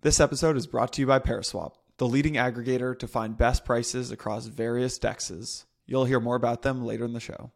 [0.00, 4.12] This episode is brought to you by Paraswap, the leading aggregator to find best prices
[4.12, 5.64] across various dexes.
[5.86, 7.50] You'll hear more about them later in the show.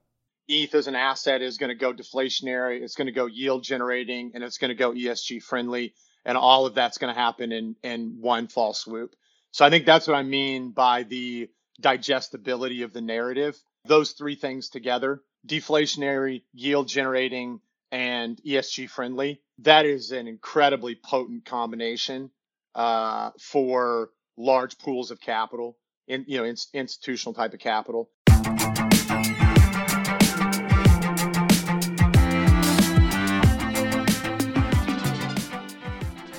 [0.48, 4.32] ETH as an asset is going to go deflationary, it's going to go yield generating,
[4.34, 5.94] and it's going to go ESG friendly.
[6.24, 9.14] And all of that's going to happen in, in one fall swoop.
[9.52, 11.48] So I think that's what I mean by the
[11.80, 13.56] digestibility of the narrative.
[13.84, 17.60] Those three things together deflationary, yield generating,
[17.92, 19.40] and ESG friendly.
[19.64, 22.30] That is an incredibly potent combination
[22.74, 25.76] uh, for large pools of capital,
[26.08, 28.10] in you know, in, institutional type of capital.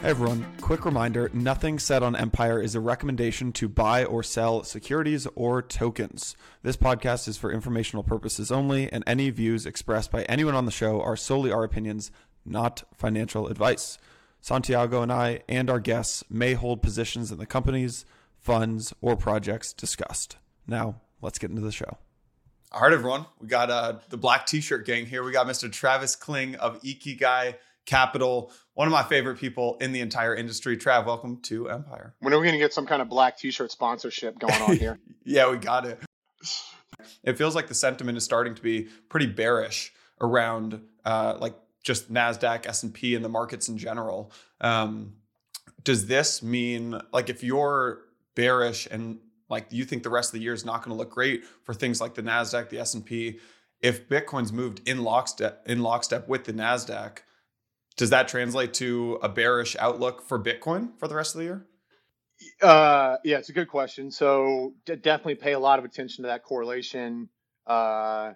[0.02, 4.66] Hey everyone, quick reminder nothing said on Empire is a recommendation to buy or sell
[4.66, 6.36] securities or tokens.
[6.62, 10.72] This podcast is for informational purposes only, and any views expressed by anyone on the
[10.72, 12.12] show are solely our opinions,
[12.46, 13.98] not financial advice.
[14.42, 18.06] Santiago and I and our guests may hold positions in the companies,
[18.38, 20.38] funds, or projects discussed.
[20.68, 21.98] Now, let's get into the show.
[22.72, 23.26] All right, everyone.
[23.40, 25.24] We got uh, the black t shirt gang here.
[25.24, 25.72] We got Mr.
[25.72, 30.78] Travis Kling of Ikigai Capital, one of my favorite people in the entire industry.
[30.78, 32.16] Trav, welcome to Empire.
[32.20, 35.00] When are we going to get some kind of black t-shirt sponsorship going on here?
[35.26, 36.00] yeah, we got it.
[37.24, 42.12] It feels like the sentiment is starting to be pretty bearish around uh, like just
[42.12, 44.32] Nasdaq, S and P, and the markets in general.
[44.62, 45.14] Um,
[45.84, 48.02] does this mean like if you're
[48.36, 51.12] bearish and like you think the rest of the year is not going to look
[51.12, 53.40] great for things like the Nasdaq, the S and P?
[53.82, 57.20] If Bitcoin's moved in lockstep in lockstep with the Nasdaq,
[57.98, 61.66] does that translate to a bearish outlook for Bitcoin for the rest of the year?
[62.62, 64.10] Uh, yeah, it's a good question.
[64.10, 67.30] So d- definitely pay a lot of attention to that correlation.
[67.68, 68.34] Uh,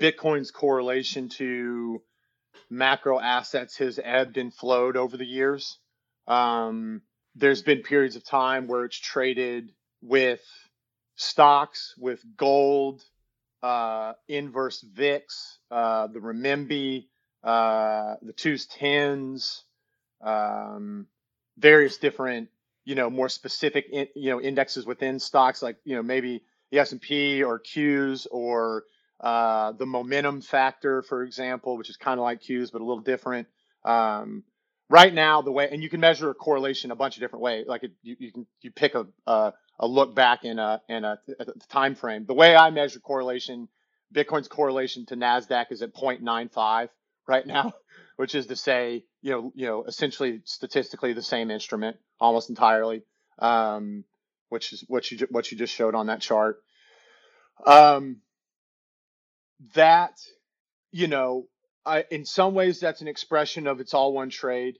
[0.00, 2.00] Bitcoin's correlation to
[2.70, 5.78] macro assets has ebbed and flowed over the years.
[6.26, 7.02] Um,
[7.34, 10.42] there's been periods of time where it's traded with
[11.16, 13.02] stocks, with gold,
[13.62, 17.06] uh, inverse VIX, uh, the renminbi,
[17.42, 19.64] uh, the twos tens,
[20.20, 21.06] um,
[21.58, 22.48] various different,
[22.84, 26.78] you know, more specific, in, you know, indexes within stocks, like you know maybe the
[26.78, 28.84] S and P or Qs or
[29.20, 33.02] uh, the momentum factor, for example, which is kind of like Qs but a little
[33.02, 33.48] different.
[33.84, 34.44] Um,
[34.90, 37.66] right now, the way and you can measure a correlation a bunch of different ways.
[37.68, 41.04] Like it, you, you can you pick a, a, a look back in a in
[41.04, 42.26] a, a time frame.
[42.26, 43.68] The way I measure correlation,
[44.14, 46.88] Bitcoin's correlation to Nasdaq is at 0.95
[47.26, 47.72] right now,
[48.16, 53.02] which is to say, you know, you know, essentially statistically the same instrument almost entirely,
[53.38, 54.04] um,
[54.50, 56.58] which is what you what you just showed on that chart.
[57.66, 58.18] Um,
[59.74, 60.18] that,
[60.92, 61.46] you know,
[61.84, 64.78] I, in some ways that's an expression of it's all one trade.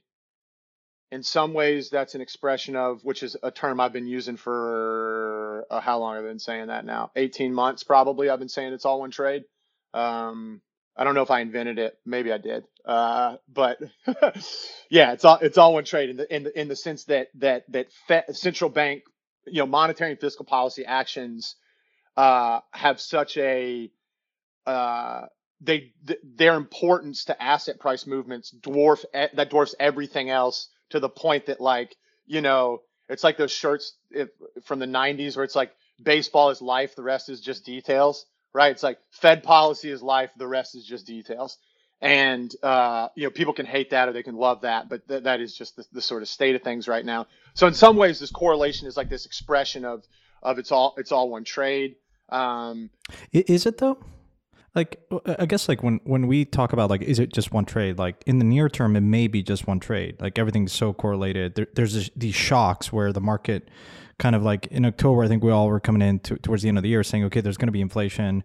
[1.11, 5.65] In some ways, that's an expression of which is a term I've been using for
[5.69, 7.11] uh, how long I've been saying that now?
[7.15, 8.29] 18 months probably.
[8.29, 9.43] I've been saying it's all one trade.
[9.93, 10.61] Um,
[10.97, 11.97] I don't know if I invented it.
[12.05, 12.63] Maybe I did.
[12.85, 13.79] Uh, but
[14.89, 17.27] yeah, it's all it's all one trade in the in the in the sense that
[17.35, 19.03] that that Fed, central bank,
[19.45, 21.55] you know, monetary and fiscal policy actions
[22.17, 23.89] uh, have such a
[24.65, 25.25] uh,
[25.61, 31.09] they th- their importance to asset price movements dwarf that dwarfs everything else to the
[31.09, 31.95] point that like
[32.25, 34.29] you know it's like those shirts if,
[34.63, 35.71] from the 90s where it's like
[36.01, 38.71] baseball is life the rest is just details right?
[38.71, 41.57] It's like Fed policy is life, the rest is just details.
[42.01, 45.23] And uh, you know, people can hate that or they can love that, but th-
[45.23, 47.27] that is just the, the, sort of state of things right now.
[47.53, 50.03] So in some ways, this correlation is like this expression of
[50.41, 51.95] of it's all it's all one trade.
[52.29, 52.89] Um,
[53.31, 53.97] is it though?
[54.75, 54.99] Like
[55.39, 57.97] I guess like when when we talk about like is it just one trade?
[57.97, 60.17] Like in the near term, it may be just one trade.
[60.19, 61.55] Like everything's so correlated.
[61.55, 63.69] There, there's this, these shocks where the market
[64.19, 66.69] kind of like in October, I think we all were coming in to, towards the
[66.69, 68.43] end of the year saying, okay, there's going to be inflation.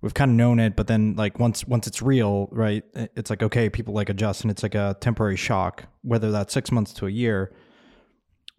[0.00, 2.82] We've kind of known it, but then like once once it's real, right?
[2.94, 6.72] It's like okay, people like adjust, and it's like a temporary shock, whether that's six
[6.72, 7.54] months to a year.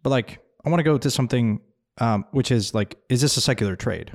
[0.03, 1.59] But like, I want to go to something
[1.99, 4.11] um, which is like, is this a secular trade?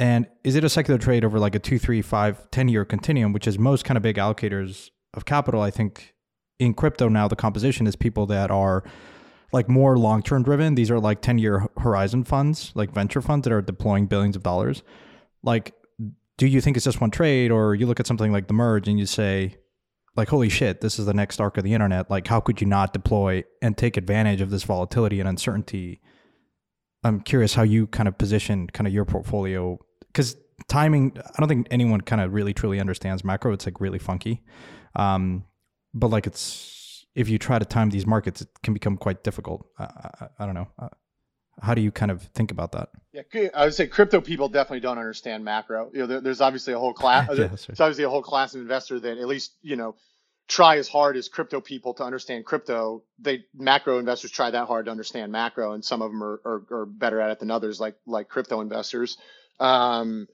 [0.00, 3.34] And is it a secular trade over like a two, three, five, 10 year continuum,
[3.34, 5.60] which is most kind of big allocators of capital?
[5.60, 6.14] I think
[6.58, 8.82] in crypto now, the composition is people that are
[9.52, 10.74] like more long term driven.
[10.74, 14.42] These are like 10 year horizon funds, like venture funds that are deploying billions of
[14.42, 14.82] dollars.
[15.42, 15.74] Like,
[16.38, 18.88] do you think it's just one trade, or you look at something like the merge
[18.88, 19.56] and you say,
[20.16, 22.10] like, holy shit, this is the next arc of the internet.
[22.10, 26.00] Like, how could you not deploy and take advantage of this volatility and uncertainty?
[27.04, 29.78] I'm curious how you kind of position kind of your portfolio
[30.12, 30.36] because
[30.68, 33.52] timing, I don't think anyone kind of really truly understands macro.
[33.52, 34.42] It's like really funky.
[34.96, 35.44] Um,
[35.94, 39.66] but like it's if you try to time these markets, it can become quite difficult.
[39.78, 40.68] I, I, I don't know.
[40.78, 40.88] Uh,
[41.60, 42.88] how do you kind of think about that?
[43.12, 45.90] Yeah, I would say crypto people definitely don't understand macro.
[45.92, 47.28] You know, there, there's obviously a whole class.
[47.34, 49.96] yeah, there's obviously a whole class of investor that at least you know
[50.48, 53.02] try as hard as crypto people to understand crypto.
[53.18, 56.62] They macro investors try that hard to understand macro, and some of them are, are,
[56.70, 59.18] are better at it than others, like like crypto investors.
[59.60, 60.28] Um,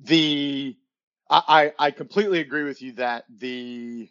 [0.00, 0.76] the
[1.30, 4.08] I, I completely agree with you that the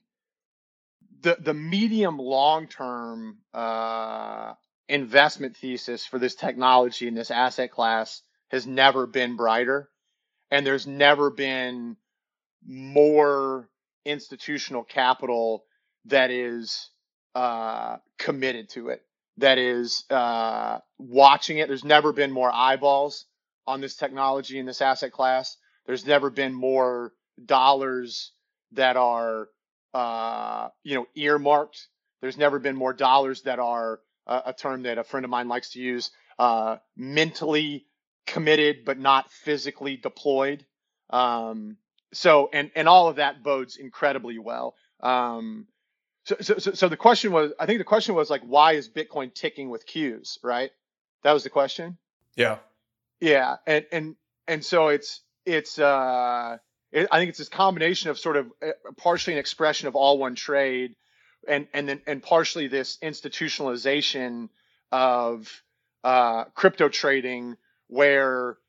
[1.22, 4.54] the the medium long term uh,
[4.90, 9.90] investment thesis for this technology and this asset class has never been brighter,
[10.52, 11.98] and there's never been
[12.68, 13.70] more
[14.06, 15.66] institutional capital
[16.06, 16.90] that is
[17.36, 19.02] uh, committed to it,
[19.38, 21.68] that is uh, watching it.
[21.68, 23.26] There's never been more eyeballs
[23.68, 25.58] on this technology and this asset class.
[25.86, 27.14] There's never been more
[27.44, 28.32] dollars
[28.74, 29.50] that are,
[29.94, 31.88] uh, you know, earmarked.
[32.22, 35.48] There's never been more dollars that are uh, a term that a friend of mine
[35.48, 37.86] likes to use, uh, mentally
[38.26, 40.66] committed but not physically deployed.
[41.10, 41.78] Um,
[42.14, 44.76] so, and and all of that bodes incredibly well.
[45.02, 45.68] Um,
[46.24, 49.32] so, so, so the question was, I think the question was like, why is Bitcoin
[49.32, 50.72] ticking with Qs, right?
[51.22, 51.98] That was the question.
[52.36, 52.58] Yeah.
[53.22, 54.18] Yeah, and and
[54.48, 56.60] and so it's it's uh,
[56.94, 60.20] it, I think it's this combination of sort of uh, partially an expression of all
[60.20, 60.96] one trade,
[61.50, 64.50] and and then and partially this institutionalization
[64.94, 65.64] of
[66.06, 67.58] uh, crypto trading
[67.88, 68.60] where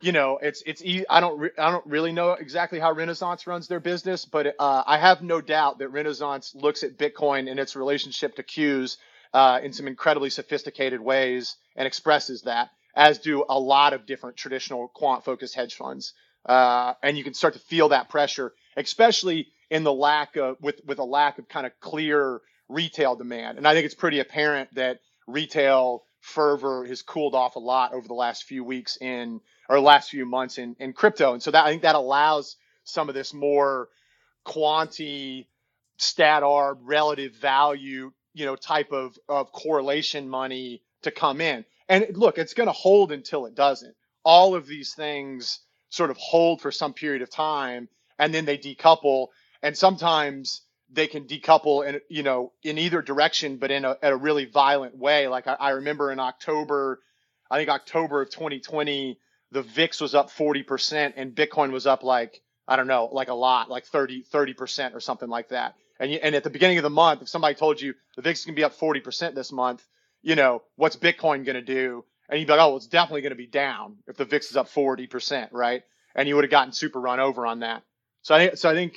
[0.00, 3.68] you know it's it's I don't re- I don't really know exactly how Renaissance runs
[3.68, 7.76] their business, but uh, I have no doubt that Renaissance looks at Bitcoin and its
[7.76, 8.96] relationship to Qs
[9.34, 12.66] uh, in some incredibly sophisticated ways and expresses that
[12.96, 16.14] as do a lot of different traditional quant focused hedge funds.
[16.44, 20.80] Uh, and you can start to feel that pressure, especially in the lack of with
[20.86, 23.58] with a lack of kind of clear retail demand.
[23.58, 28.08] And I think it's pretty apparent that retail fervor has cooled off a lot over
[28.08, 31.32] the last few weeks in or last few months in, in crypto.
[31.32, 33.88] And so that I think that allows some of this more
[34.44, 35.48] quanti
[35.98, 41.64] stat arb relative value, you know, type of, of correlation money to come in.
[41.88, 43.94] And look, it's going to hold until it doesn't.
[44.24, 45.60] All of these things
[45.90, 47.88] sort of hold for some period of time
[48.18, 49.28] and then they decouple.
[49.62, 54.16] And sometimes they can decouple and you know, in either direction, but in a, a
[54.16, 55.28] really violent way.
[55.28, 57.00] Like I, I remember in October,
[57.50, 59.18] I think October of 2020,
[59.52, 63.34] the VIX was up 40% and Bitcoin was up like, I don't know, like a
[63.34, 65.74] lot, like 30, 30% or something like that.
[65.98, 68.40] And, you, and at the beginning of the month, if somebody told you the VIX
[68.40, 69.86] is going to be up 40% this month,
[70.22, 72.04] you know, what's Bitcoin going to do?
[72.28, 74.50] And you'd be like, oh, well, it's definitely going to be down if the VIX
[74.50, 75.82] is up 40%, right?
[76.14, 77.82] And you would have gotten super run over on that.
[78.22, 78.94] So I, so I think,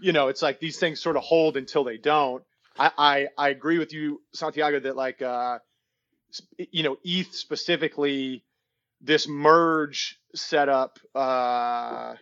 [0.00, 2.44] you know, it's like these things sort of hold until they don't.
[2.78, 5.58] I, I, I agree with you, Santiago, that like, uh,
[6.70, 8.44] you know, ETH specifically,
[9.00, 12.14] this merge setup, uh,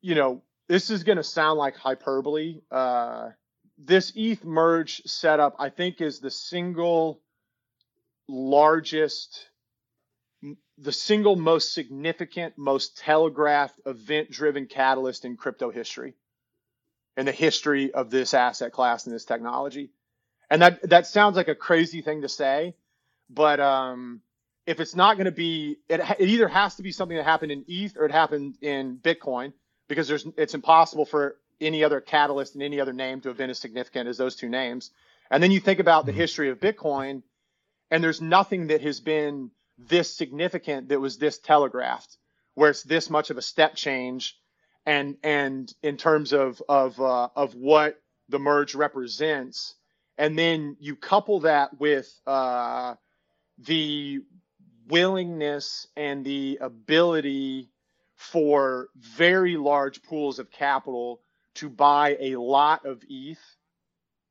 [0.00, 2.60] you know, this is going to sound like hyperbole.
[2.70, 3.30] Uh,
[3.78, 7.20] this ETH merge setup, I think, is the single
[8.28, 9.46] largest,
[10.76, 16.14] the single most significant, most telegraphed event driven catalyst in crypto history,
[17.16, 19.90] and the history of this asset class and this technology.
[20.50, 22.74] And that, that sounds like a crazy thing to say,
[23.30, 24.22] but um,
[24.66, 27.52] if it's not going to be, it, it either has to be something that happened
[27.52, 29.52] in ETH or it happened in Bitcoin
[29.88, 33.50] because there's, it's impossible for any other catalyst and any other name to have been
[33.50, 34.90] as significant as those two names.
[35.30, 36.20] And then you think about the mm-hmm.
[36.20, 37.22] history of Bitcoin,
[37.90, 42.16] and there's nothing that has been this significant that was this telegraphed,
[42.54, 44.36] where it's this much of a step change,
[44.86, 49.74] and and in terms of of uh, of what the merge represents,
[50.16, 52.94] and then you couple that with uh,
[53.58, 54.20] the
[54.88, 57.70] willingness and the ability
[58.16, 61.20] for very large pools of capital
[61.58, 63.38] to buy a lot of ETH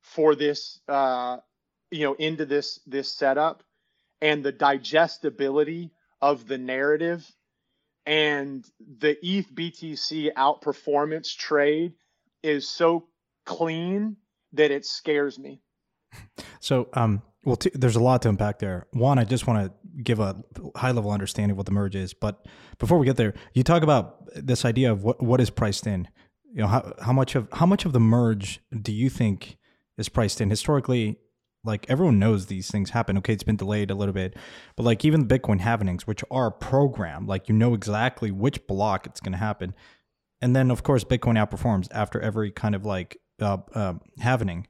[0.02, 1.38] for this, uh,
[1.92, 3.64] you know, into this this setup,
[4.22, 5.92] and the digestibility
[6.22, 7.30] of the narrative,
[8.06, 8.66] and
[9.00, 11.94] the ETH BTC outperformance trade
[12.44, 13.08] is so
[13.46, 14.18] clean
[14.54, 15.62] that it scares me.
[16.60, 18.88] So, um, well, t- there's a lot to unpack there.
[18.92, 20.36] One, I just want to give a
[20.76, 22.46] high level understanding of what the merge is, but
[22.78, 26.08] before we get there, you talk about this idea of what what is priced in
[26.54, 29.58] you know how, how much of how much of the merge do you think
[29.98, 30.50] is priced in?
[30.50, 31.18] Historically
[31.64, 33.18] like everyone knows these things happen.
[33.18, 34.36] Okay it's been delayed a little bit
[34.76, 39.06] but like even the bitcoin halvenings which are programmed like you know exactly which block
[39.06, 39.74] it's going to happen.
[40.42, 44.66] And then of course bitcoin outperforms after every kind of like uh, uh, halvening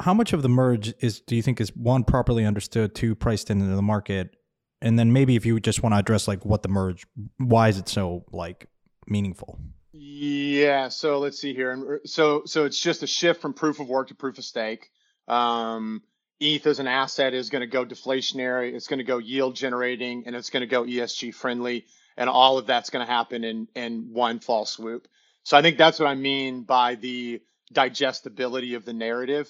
[0.00, 3.50] how much of the merge is do you think is one properly understood, two priced
[3.50, 4.36] into the market,
[4.80, 7.06] and then maybe if you just want to address like what the merge,
[7.38, 8.66] why is it so like
[9.06, 9.58] meaningful?
[9.96, 13.88] Yeah, so let's see here, and so so it's just a shift from proof of
[13.88, 14.90] work to proof of stake.
[15.28, 16.02] Um,
[16.40, 20.24] ETH as an asset is going to go deflationary, it's going to go yield generating,
[20.26, 21.86] and it's going to go ESG friendly,
[22.16, 25.06] and all of that's going to happen in in one fall swoop.
[25.44, 27.40] So I think that's what I mean by the
[27.72, 29.48] digestibility of the narrative.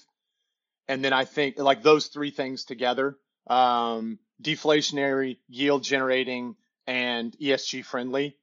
[0.88, 7.82] And then I think like those three things together, um, deflationary, yield generating, and ESG
[7.86, 8.36] friendly,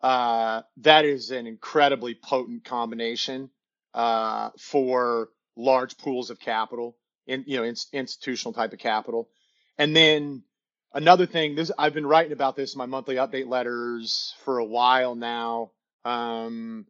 [0.00, 3.50] uh, that is an incredibly potent combination
[3.94, 9.28] uh, for large pools of capital, in you know in, institutional type of capital.
[9.76, 10.44] And then
[10.92, 14.64] another thing, this I've been writing about this in my monthly update letters for a
[14.64, 15.72] while now.
[16.04, 16.86] Um,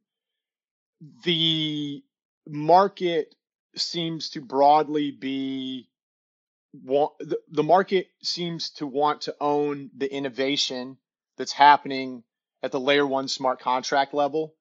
[1.25, 2.03] the
[2.47, 3.35] market
[3.77, 5.89] seems to broadly be
[6.73, 10.99] want the, the market seems to want to own the innovation
[11.37, 12.23] that's happening
[12.63, 14.55] at the layer one smart contract level.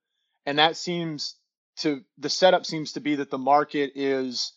[0.45, 1.35] And that seems
[1.77, 4.53] to the setup seems to be that the market is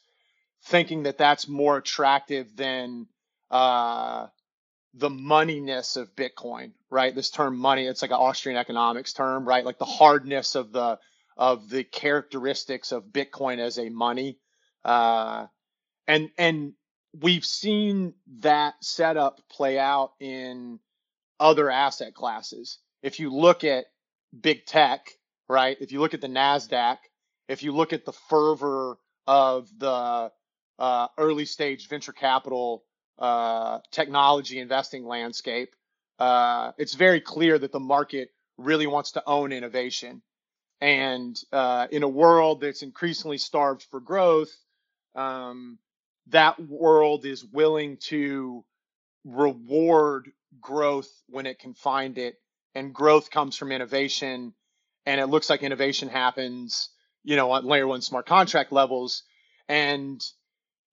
[0.64, 3.06] thinking that that's more attractive than
[3.50, 4.26] uh,
[4.94, 7.14] the moneyness of bitcoin right?
[7.14, 9.64] This term money it's like an austrian economics term right?
[9.64, 10.98] Like the hardness of the
[11.36, 14.38] of the characteristics of bitcoin as a money.
[14.84, 15.46] Uh,
[16.06, 16.74] and and
[17.18, 20.78] we've seen that setup play out in
[21.38, 22.78] other asset classes.
[23.02, 23.86] If you look at
[24.38, 25.10] big tech,
[25.48, 25.76] right?
[25.80, 26.98] If you look at the Nasdaq,
[27.48, 30.30] if you look at the fervor of the
[30.78, 32.84] uh, early stage venture capital
[33.18, 35.74] uh, technology investing landscape,
[36.18, 40.22] uh, it's very clear that the market really wants to own innovation.
[40.80, 44.54] And uh, in a world that's increasingly starved for growth,
[45.14, 45.78] um,
[46.28, 48.64] that world is willing to
[49.24, 50.30] reward
[50.60, 52.39] growth when it can find it
[52.74, 54.54] and growth comes from innovation.
[55.06, 56.90] And it looks like innovation happens
[57.24, 59.24] you know on layer one smart contract levels.
[59.68, 60.22] And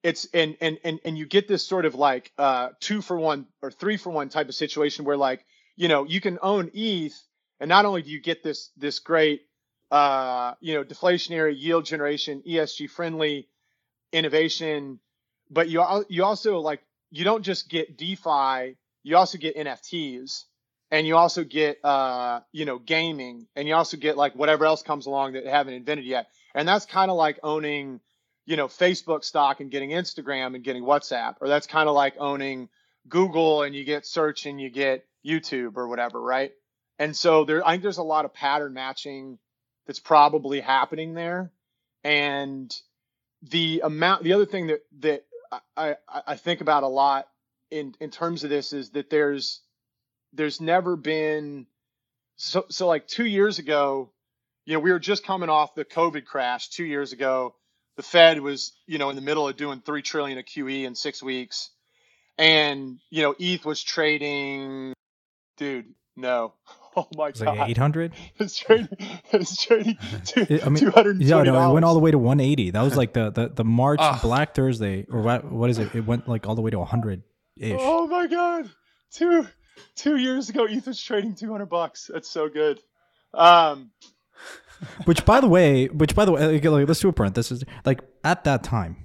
[0.04, 3.48] it's and and and, and you get this sort of like uh two for one
[3.62, 7.22] or three for one type of situation where like you know you can own eth
[7.60, 9.42] and not only do you get this this great
[9.92, 13.48] uh you know deflationary yield generation esg friendly
[14.12, 15.00] innovation,
[15.50, 16.82] but you you also like
[17.12, 20.44] you don't just get DeFi, you also get NFTs,
[20.92, 24.84] and you also get uh, you know gaming, and you also get like whatever else
[24.84, 26.28] comes along that haven't invented yet.
[26.56, 28.00] And that's kind of like owning,
[28.46, 32.16] you know, Facebook stock and getting Instagram and getting WhatsApp, or that's kind of like
[32.20, 32.70] owning
[33.08, 36.52] Google and you get search and you get YouTube or whatever, right?
[37.00, 39.38] And so there, I think there's a lot of pattern matching
[39.86, 41.52] that's probably happening there,
[42.04, 42.76] and
[43.44, 45.26] the amount the other thing that that
[45.76, 47.28] I, I think about a lot
[47.70, 49.62] in in terms of this is that there's
[50.34, 51.68] there's never been
[52.36, 54.12] so so like two years ago,
[54.66, 57.56] you know, we were just coming off the COVID crash two years ago.
[57.96, 60.94] The Fed was, you know, in the middle of doing three trillion of QE in
[60.94, 61.72] six weeks.
[62.38, 64.94] And, you know, ETH was trading
[65.58, 66.54] dude, no.
[66.98, 67.60] Oh my it's god!
[67.60, 68.14] Like eight hundred.
[68.40, 68.88] It's trading.
[69.32, 70.00] It's trading.
[70.26, 72.72] Two, I mean, yeah, no, it went all the way to one eighty.
[72.72, 74.18] That was like the the, the March oh.
[74.24, 75.46] Black Thursday, or what?
[75.46, 75.94] What is it?
[75.94, 77.22] It went like all the way to hundred
[77.56, 77.78] ish.
[77.80, 78.72] Oh my god!
[79.12, 79.48] Two
[79.96, 82.10] two years ago, ETH was trading two hundred bucks.
[82.12, 82.80] That's so good.
[83.34, 83.92] Um,
[85.06, 87.64] which, by the way, which by the way, like, let's do a parenthesis.
[87.86, 88.98] Like at that time,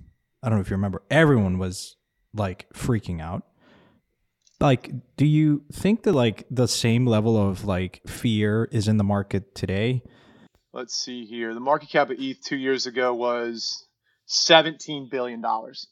[0.42, 1.96] I don't know if you remember, everyone was
[2.34, 3.44] like freaking out
[4.62, 9.04] like do you think that like the same level of like fear is in the
[9.04, 10.02] market today
[10.72, 13.86] let's see here the market cap of eth two years ago was
[14.26, 15.88] 17 billion dollars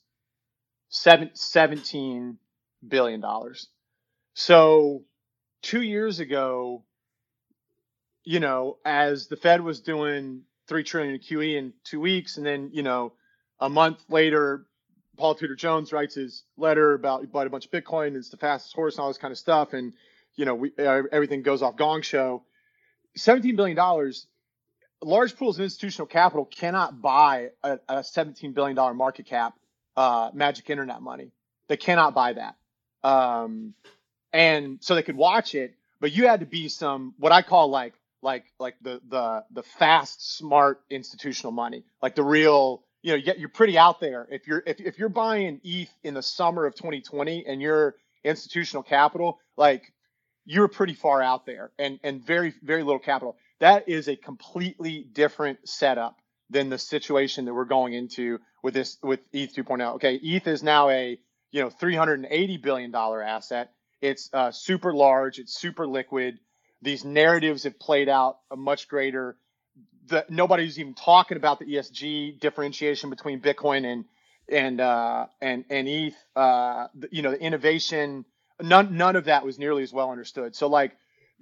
[0.92, 2.38] Seven, 17
[2.86, 3.68] billion dollars
[4.34, 5.02] so
[5.62, 6.82] two years ago
[8.24, 12.70] you know as the fed was doing 3 trillion qe in two weeks and then
[12.72, 13.12] you know
[13.60, 14.66] a month later
[15.20, 18.38] Paul Tudor Jones writes his letter about he bought a bunch of Bitcoin, it's the
[18.38, 19.92] fastest horse and all this kind of stuff, and
[20.34, 22.42] you know we, uh, everything goes off Gong Show.
[23.16, 24.26] Seventeen billion dollars,
[25.02, 29.54] large pools of institutional capital cannot buy a, a seventeen billion dollar market cap
[29.96, 31.32] uh, magic internet money.
[31.68, 32.56] They cannot buy that,
[33.06, 33.74] um,
[34.32, 37.68] and so they could watch it, but you had to be some what I call
[37.68, 43.32] like like like the the the fast smart institutional money, like the real you know,
[43.36, 44.26] you're pretty out there.
[44.30, 47.94] If you're if, if you're buying ETH in the summer of 2020 and you're
[48.24, 49.92] institutional capital, like
[50.44, 53.36] you're pretty far out there and and very very little capital.
[53.60, 56.16] That is a completely different setup
[56.50, 59.94] than the situation that we're going into with this with ETH 2.0.
[59.94, 61.18] Okay, ETH is now a
[61.52, 63.72] you know 380 billion dollar asset.
[64.00, 65.38] It's uh, super large.
[65.38, 66.38] It's super liquid.
[66.82, 69.36] These narratives have played out a much greater.
[70.06, 74.04] The, nobody's even talking about the ESG differentiation between Bitcoin and
[74.48, 76.14] and uh, and and ETH.
[76.34, 78.24] Uh, you know, the innovation.
[78.60, 80.56] None none of that was nearly as well understood.
[80.56, 80.92] So like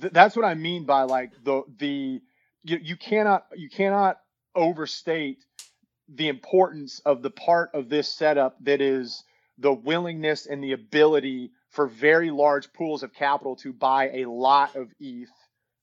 [0.00, 2.20] th- that's what I mean by like the the
[2.64, 4.18] you, you cannot you cannot
[4.54, 5.38] overstate
[6.08, 9.24] the importance of the part of this setup that is
[9.58, 14.76] the willingness and the ability for very large pools of capital to buy a lot
[14.76, 15.28] of ETH.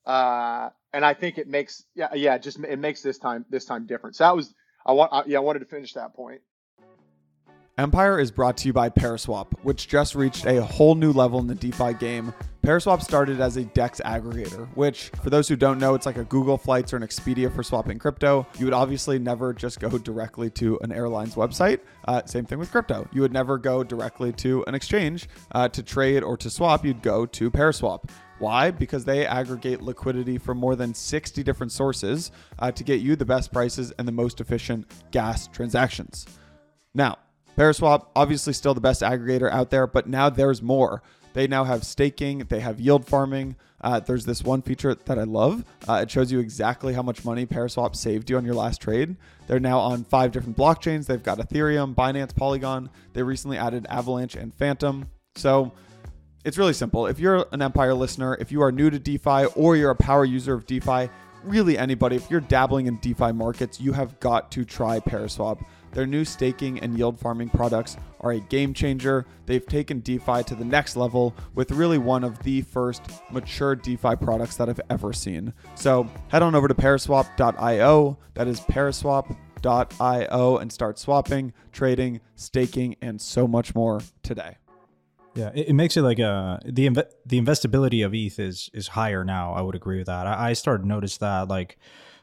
[0.05, 3.85] Uh, and I think it makes yeah yeah just it makes this time this time
[3.85, 4.15] different.
[4.15, 4.53] So that was
[4.85, 6.41] I want I, yeah I wanted to finish that point.
[7.77, 11.47] Empire is brought to you by Paraswap, which just reached a whole new level in
[11.47, 12.33] the DeFi game.
[12.61, 16.23] Paraswap started as a DEX aggregator, which, for those who don't know, it's like a
[16.23, 18.47] Google Flights or an Expedia for swapping crypto.
[18.57, 21.81] You would obviously never just go directly to an airline's website.
[22.07, 23.09] Uh, same thing with crypto.
[23.11, 26.85] You would never go directly to an exchange uh, to trade or to swap.
[26.85, 28.09] You'd go to Paraswap.
[28.39, 28.71] Why?
[28.71, 33.25] Because they aggregate liquidity from more than 60 different sources uh, to get you the
[33.25, 36.25] best prices and the most efficient gas transactions.
[36.93, 37.17] Now,
[37.57, 41.01] Paraswap, obviously still the best aggregator out there, but now there's more.
[41.33, 43.55] They now have staking, they have yield farming.
[43.81, 45.63] Uh, there's this one feature that I love.
[45.87, 49.15] Uh, it shows you exactly how much money Paraswap saved you on your last trade.
[49.47, 51.05] They're now on five different blockchains.
[51.05, 52.89] They've got Ethereum, Binance, Polygon.
[53.13, 55.09] They recently added Avalanche and Fantom.
[55.35, 55.73] So
[56.45, 57.05] it's really simple.
[57.05, 60.23] If you're an Empire listener, if you are new to DeFi or you're a power
[60.23, 61.09] user of DeFi,
[61.43, 65.63] really anybody, if you're dabbling in DeFi markets, you have got to try Paraswap.
[65.95, 69.25] Their new staking and yield farming products are a game changer.
[69.45, 74.17] They've taken DeFi to the next level with really one of the first mature DeFi
[74.17, 75.53] products that I've ever seen.
[75.75, 78.17] So head on over to paraswap.io.
[78.33, 84.57] That is paraswap.io and start swapping, trading, staking, and so much more today.
[85.33, 88.89] Yeah, it, it makes it like uh the inve- the investability of ETH is is
[88.89, 89.53] higher now.
[89.53, 90.27] I would agree with that.
[90.27, 91.77] I, I started to notice that like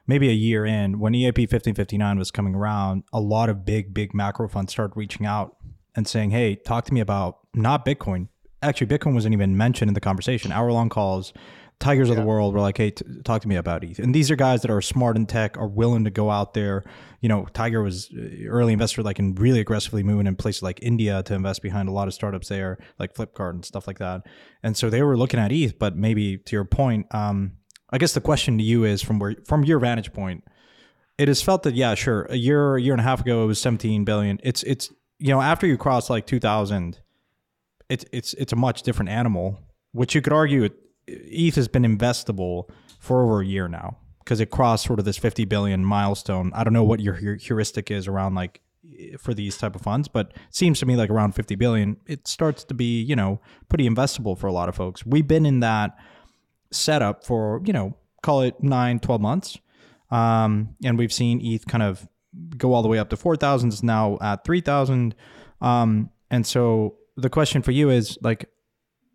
[0.07, 4.15] maybe a year in when EIP 1559 was coming around, a lot of big big
[4.15, 5.57] macro funds started reaching out
[5.95, 8.29] and saying, "Hey, talk to me about not Bitcoin.
[8.63, 10.53] Actually, Bitcoin wasn't even mentioned in the conversation.
[10.53, 11.33] Hour long calls."
[11.83, 12.13] Tigers yeah.
[12.15, 14.37] of the world were like, "Hey, t- talk to me about ETH." And these are
[14.37, 16.85] guys that are smart in tech, are willing to go out there.
[17.21, 20.79] You know, Tiger was uh, early investor, like, and really aggressively moving in places like
[20.81, 24.23] India to invest behind a lot of startups there, like Flipkart and stuff like that.
[24.63, 27.55] And so they were looking at ETH, but maybe to your point, um,
[27.93, 30.45] I guess the question to you is from where, from your vantage point,
[31.19, 33.47] it is felt that yeah, sure, a year, a year and a half ago, it
[33.47, 34.41] was 17 billion.
[34.43, 36.99] It's it's you know after you cross like 2000,
[37.89, 39.61] it's it's it's a much different animal.
[39.93, 40.71] Which you could argue
[41.07, 45.19] ETH has been investable for over a year now because it crossed sort of this
[45.19, 46.51] 50 billion milestone.
[46.55, 48.63] I don't know what your heuristic is around like
[49.19, 52.65] for these type of funds, but seems to me like around 50 billion, it starts
[52.65, 55.05] to be, you know, pretty investable for a lot of folks.
[55.05, 55.97] We've been in that
[56.73, 59.59] setup for, you know, call it nine, 12 months.
[60.11, 62.09] Um, and we've seen ETH kind of
[62.57, 65.15] go all the way up to 4,000, is now at 3,000.
[65.61, 68.49] Um, and so the question for you is like,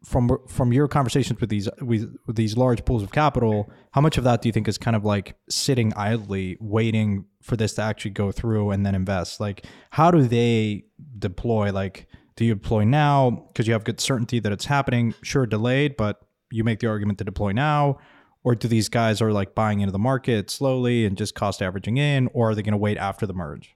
[0.05, 4.17] from from your conversations with these with, with, these large pools of capital, how much
[4.17, 7.81] of that do you think is kind of like sitting idly, waiting for this to
[7.81, 9.39] actually go through and then invest?
[9.39, 10.85] Like, how do they
[11.17, 11.71] deploy?
[11.71, 15.13] Like, do you deploy now because you have good certainty that it's happening?
[15.23, 17.99] Sure, delayed, but you make the argument to deploy now,
[18.43, 21.97] or do these guys are like buying into the market slowly and just cost averaging
[21.97, 23.75] in, or are they going to wait after the merge?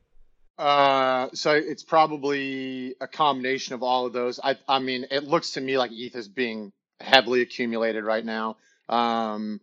[0.57, 4.39] Uh, so it's probably a combination of all of those.
[4.43, 8.57] I, I mean, it looks to me like ETH is being heavily accumulated right now.
[8.87, 9.59] Um,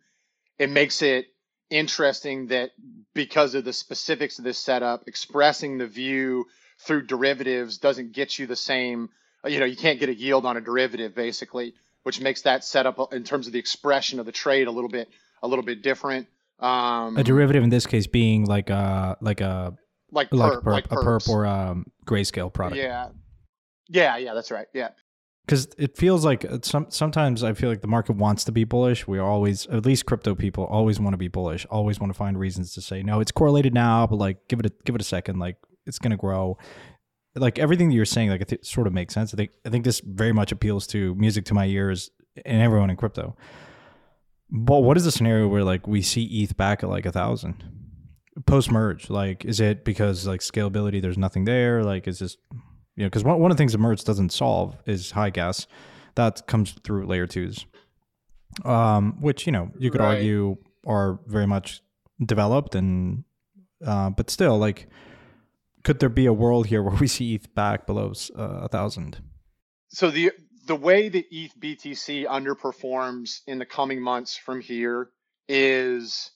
[0.58, 1.26] it makes it
[1.70, 2.70] interesting that
[3.14, 6.46] because of the specifics of this setup, expressing the view
[6.80, 9.10] through derivatives doesn't get you the same.
[9.44, 11.74] You know, you can't get a yield on a derivative basically,
[12.08, 15.10] which makes that setup in terms of the expression of the trade a little bit
[15.42, 16.26] a little bit different.
[16.58, 19.76] Um, a derivative in this case being like a like a
[20.10, 22.80] like perp, like, perp, like a perp or um grayscale product.
[22.80, 23.10] Yeah,
[23.90, 24.32] yeah, yeah.
[24.32, 24.66] That's right.
[24.72, 24.88] Yeah.
[25.44, 29.06] Because it feels like some sometimes I feel like the market wants to be bullish.
[29.06, 31.66] We always, at least crypto people, always want to be bullish.
[31.70, 33.20] Always want to find reasons to say no.
[33.20, 35.40] It's correlated now, but like give it a give it a second.
[35.40, 36.56] Like it's gonna grow.
[37.40, 39.32] Like everything that you're saying, like it sort of makes sense.
[39.32, 42.10] I think I think this very much appeals to music to my ears
[42.44, 43.36] and everyone in crypto.
[44.50, 47.64] But what is the scenario where like we see ETH back at like a thousand?
[48.46, 49.10] post merge?
[49.10, 51.82] Like, is it because like scalability, there's nothing there?
[51.82, 52.36] Like, is this,
[52.96, 55.66] you know, because one, one of the things that merge doesn't solve is high gas.
[56.14, 57.66] That comes through layer twos,
[58.64, 60.16] um, which, you know, you could right.
[60.16, 61.80] argue are very much
[62.24, 63.24] developed and
[63.84, 64.88] Uh, but still, like,
[65.84, 69.22] could there be a world here where we see ETH back below uh, a thousand?
[69.88, 70.32] So the
[70.66, 75.08] the way that ETH BTC underperforms in the coming months from here
[75.48, 76.30] is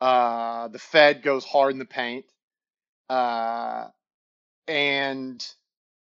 [0.00, 2.24] uh, the Fed goes hard in the paint,
[3.10, 3.88] uh,
[4.68, 5.44] and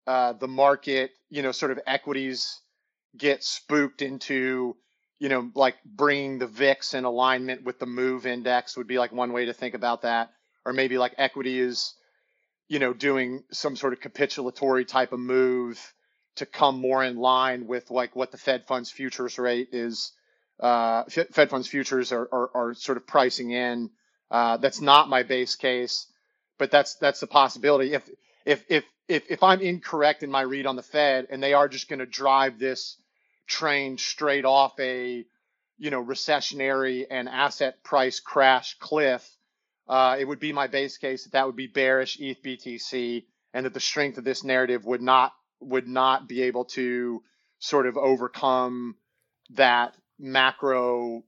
[0.05, 2.59] uh, the market, you know, sort of equities
[3.17, 4.75] get spooked into,
[5.19, 9.11] you know, like bringing the VIX in alignment with the MOVE index would be like
[9.11, 10.31] one way to think about that,
[10.65, 11.93] or maybe like equity is,
[12.71, 15.93] you know, doing some sort of capitulatory type of move
[16.37, 20.13] to come more in line with like what the Fed funds futures rate is.
[20.57, 23.89] Uh, Fed funds futures are, are, are sort of pricing in.
[24.31, 26.07] Uh, that's not my base case,
[26.57, 27.93] but that's that's the possibility.
[27.93, 28.09] If
[28.45, 31.67] if if if if I'm incorrect in my read on the Fed and they are
[31.67, 32.95] just going to drive this
[33.47, 35.25] train straight off a
[35.77, 39.29] you know recessionary and asset price crash cliff,
[39.91, 43.65] uh, it would be my base case that that would be bearish ETH BTC and
[43.65, 47.21] that the strength of this narrative would not would not be able to
[47.59, 48.95] sort of overcome
[49.51, 51.23] that macro,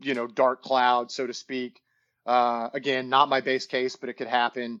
[0.00, 1.80] you know, dark cloud, so to speak.
[2.24, 4.80] Uh, again, not my base case, but it could happen.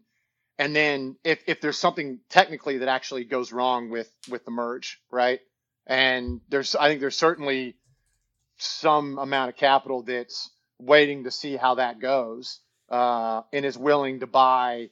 [0.56, 5.00] And then if, if there's something technically that actually goes wrong with, with the merge,
[5.10, 5.40] right?
[5.86, 7.76] And there's, I think there's certainly
[8.58, 12.60] some amount of capital that's waiting to see how that goes,
[12.90, 14.90] uh, and is willing to buy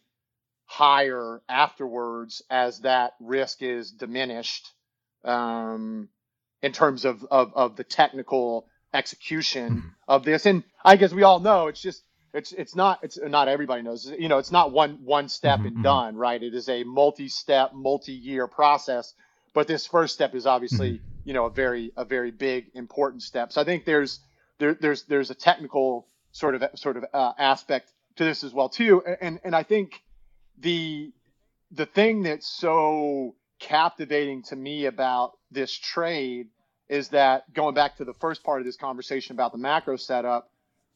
[0.67, 4.71] higher afterwards as that risk is diminished
[5.25, 6.09] um,
[6.63, 9.89] in terms of, of, of the technical execution mm-hmm.
[10.07, 10.47] of this.
[10.47, 12.03] And I guess we all know it's just
[12.35, 15.69] it's it's not it's not everybody knows you know it's not one one step mm-hmm.
[15.69, 19.15] and done right it is a multi-step multi-year process
[19.55, 21.07] but this first step is obviously mm-hmm.
[21.25, 24.21] you know a very a very big important step so i think there's
[24.59, 28.69] there, there's there's a technical sort of sort of uh, aspect to this as well
[28.69, 29.03] too.
[29.21, 30.03] And and i think
[30.59, 31.13] the
[31.71, 36.49] the thing that's so captivating to me about this trade
[36.89, 40.51] is that going back to the first part of this conversation about the macro setup,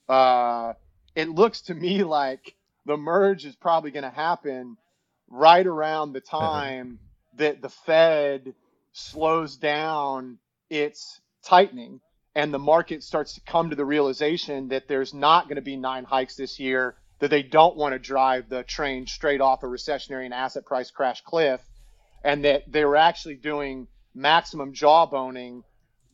[0.09, 0.73] uh,
[1.15, 2.55] it looks to me like
[2.87, 4.77] the merge is probably going to happen
[5.29, 6.99] right around the time
[7.37, 8.55] that the Fed
[8.93, 10.39] slows down
[10.71, 12.01] its tightening
[12.35, 15.77] and the market starts to come to the realization that there's not going to be
[15.77, 19.67] nine hikes this year that they don't want to drive the train straight off a
[19.67, 21.61] recessionary and asset price crash cliff,
[22.25, 25.63] and that they were actually doing maximum jawboning,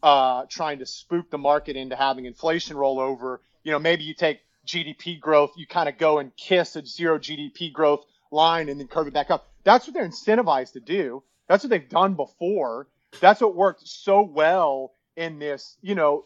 [0.02, 3.40] uh, trying to spook the market into having inflation roll over.
[3.62, 7.18] You know, maybe you take GDP growth, you kind of go and kiss a zero
[7.18, 9.48] GDP growth line and then curve it back up.
[9.64, 11.22] That's what they're incentivized to do.
[11.48, 12.87] That's what they've done before.
[13.20, 16.24] That's what worked so well in this, you know,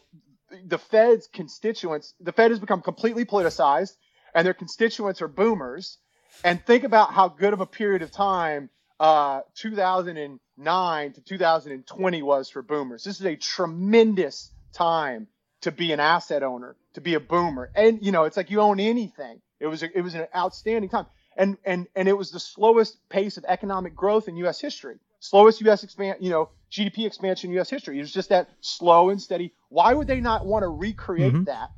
[0.65, 3.97] the Fed's constituents, the Fed has become completely politicized
[4.35, 5.97] and their constituents are boomers.
[6.43, 12.49] And think about how good of a period of time uh, 2009 to 2020 was
[12.49, 13.03] for boomers.
[13.03, 15.27] This is a tremendous time
[15.61, 18.61] to be an asset owner, to be a boomer, and you know it's like you
[18.61, 19.41] own anything.
[19.59, 21.05] It was a, it was an outstanding time,
[21.37, 24.59] and and and it was the slowest pace of economic growth in U.S.
[24.59, 25.83] history, slowest U.S.
[25.83, 27.69] expand, you know, GDP expansion in U.S.
[27.69, 27.97] history.
[27.97, 29.53] It was just that slow and steady.
[29.69, 31.43] Why would they not want to recreate mm-hmm.
[31.43, 31.69] that?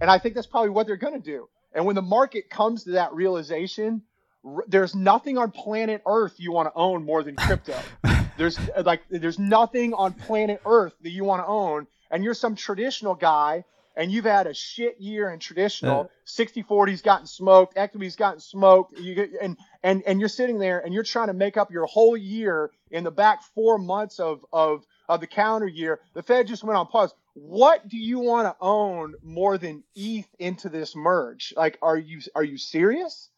[0.00, 1.48] And I think that's probably what they're going to do.
[1.74, 4.02] And when the market comes to that realization,
[4.44, 7.78] r- there's nothing on planet Earth you want to own more than crypto.
[8.36, 12.54] there's like there's nothing on planet Earth that you want to own, and you're some
[12.54, 13.64] traditional guy
[13.96, 18.98] and you've had a shit year in traditional 60 40's gotten smoked equity's gotten smoked
[18.98, 21.86] you get, and and and you're sitting there and you're trying to make up your
[21.86, 26.46] whole year in the back four months of of of the calendar year the fed
[26.46, 30.94] just went on pause what do you want to own more than ETH into this
[30.94, 31.54] merge?
[31.56, 33.30] Like, are you are you serious?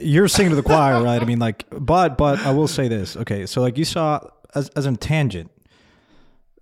[0.00, 1.20] You're singing to the choir, right?
[1.20, 3.16] I mean, like, but but I will say this.
[3.16, 4.20] Okay, so like you saw
[4.54, 5.50] as as a tangent,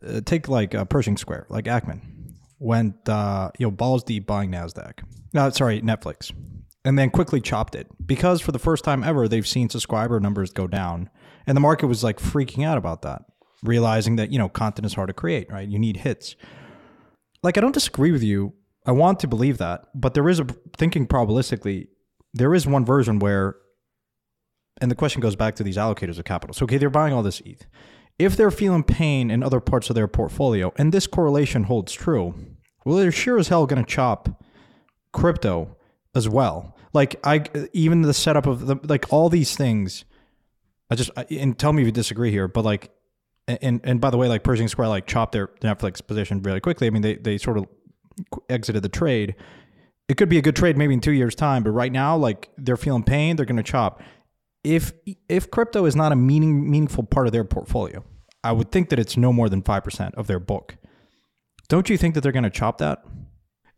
[0.06, 2.00] uh, take like uh, Pershing Square, like Ackman
[2.62, 5.00] went uh, you know balls deep buying Nasdaq.
[5.34, 6.32] No, sorry, Netflix,
[6.84, 10.52] and then quickly chopped it because for the first time ever they've seen subscriber numbers
[10.52, 11.10] go down,
[11.46, 13.22] and the market was like freaking out about that,
[13.62, 15.68] realizing that you know content is hard to create, right?
[15.68, 16.36] You need hits
[17.42, 18.54] like I don't disagree with you.
[18.86, 20.46] I want to believe that, but there is a
[20.76, 21.88] thinking probabilistically.
[22.34, 23.56] There is one version where,
[24.80, 26.54] and the question goes back to these allocators of capital.
[26.54, 27.66] So okay, they're buying all this ETH.
[28.18, 32.34] If they're feeling pain in other parts of their portfolio, and this correlation holds true,
[32.84, 34.42] well, they're sure as hell going to chop
[35.12, 35.76] crypto
[36.14, 36.76] as well.
[36.92, 40.04] Like I, even the setup of the like all these things.
[40.90, 42.90] I just and tell me if you disagree here, but like
[43.48, 46.86] and and by the way, like Pershing Square like chopped their Netflix position really quickly.
[46.86, 47.66] I mean, they they sort of
[48.50, 49.34] exited the trade.
[50.08, 52.50] it could be a good trade maybe in two years' time, but right now, like
[52.58, 54.02] they're feeling pain, they're going to chop.
[54.64, 54.92] If
[55.28, 58.04] if crypto is not a meaning meaningful part of their portfolio,
[58.44, 60.76] I would think that it's no more than five percent of their book.
[61.68, 63.02] Don't you think that they're going to chop that?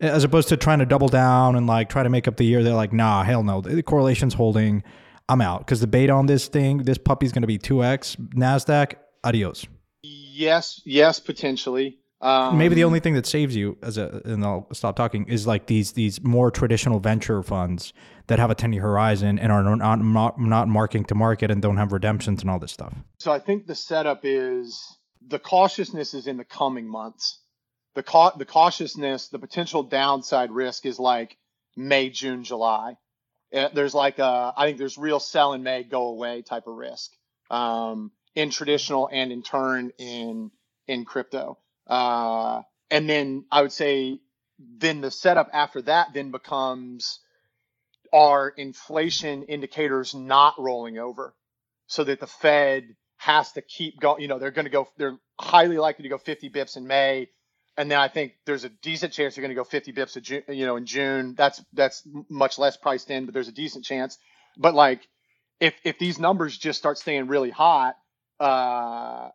[0.00, 2.62] As opposed to trying to double down and like try to make up the year,
[2.62, 4.82] they're like, nah, hell no, the correlation's holding.
[5.28, 8.16] I'm out because the beta on this thing, this puppy's going to be two x
[8.16, 8.94] Nasdaq.
[9.22, 9.66] Adios.
[10.02, 11.98] Yes, yes, potentially.
[12.24, 15.46] Um, Maybe the only thing that saves you, as a, and I'll stop talking, is
[15.46, 17.92] like these these more traditional venture funds
[18.28, 21.60] that have a ten year horizon and are not, not not marking to market and
[21.60, 22.94] don't have redemptions and all this stuff.
[23.18, 24.82] So I think the setup is
[25.28, 27.40] the cautiousness is in the coming months.
[27.94, 31.36] The ca- the cautiousness, the potential downside risk is like
[31.76, 32.96] May, June, July.
[33.54, 36.74] Uh, there's like a, I think there's real sell in May, go away type of
[36.74, 37.10] risk
[37.50, 40.50] um, in traditional and in turn in
[40.88, 41.58] in crypto.
[41.86, 44.18] Uh, and then I would say
[44.58, 47.20] then the setup after that then becomes
[48.12, 51.34] are inflation indicators not rolling over
[51.88, 54.22] so that the Fed has to keep going.
[54.22, 57.28] You know, they're going to go, they're highly likely to go 50 bips in May.
[57.76, 60.42] And then I think there's a decent chance they're going to go 50 bips, June,
[60.48, 61.34] you know, in June.
[61.36, 64.16] That's that's much less priced in, but there's a decent chance.
[64.56, 65.08] But like,
[65.58, 67.96] if if these numbers just start staying really hot,
[68.38, 69.30] uh,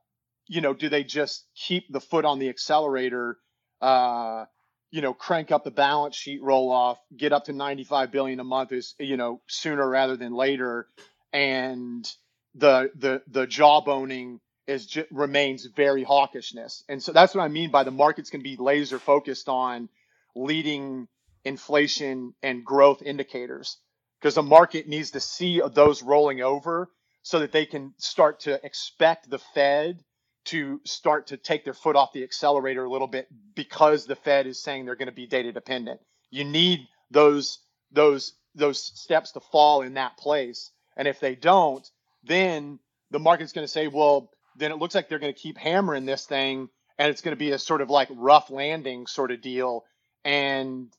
[0.49, 3.37] you know, do they just keep the foot on the accelerator,
[3.81, 4.45] uh,
[4.91, 8.43] you know, crank up the balance sheet roll off, get up to 95 billion a
[8.43, 10.87] month is, you know, sooner rather than later.
[11.31, 12.11] And
[12.55, 16.83] the, the, the jawboning is remains very hawkishness.
[16.89, 19.87] And so that's what I mean by the market's to be laser focused on
[20.35, 21.07] leading
[21.45, 23.77] inflation and growth indicators
[24.19, 26.89] because the market needs to see those rolling over
[27.21, 30.03] so that they can start to expect the Fed
[30.45, 34.47] to start to take their foot off the accelerator a little bit because the Fed
[34.47, 35.99] is saying they're going to be data dependent.
[36.31, 37.59] You need those
[37.91, 40.71] those those steps to fall in that place.
[40.97, 41.87] And if they don't,
[42.23, 42.79] then
[43.11, 46.05] the market's going to say, well, then it looks like they're going to keep hammering
[46.05, 49.41] this thing and it's going to be a sort of like rough landing sort of
[49.41, 49.85] deal.
[50.23, 50.93] And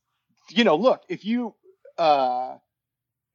[0.48, 1.54] you know, look, if you
[1.98, 2.56] uh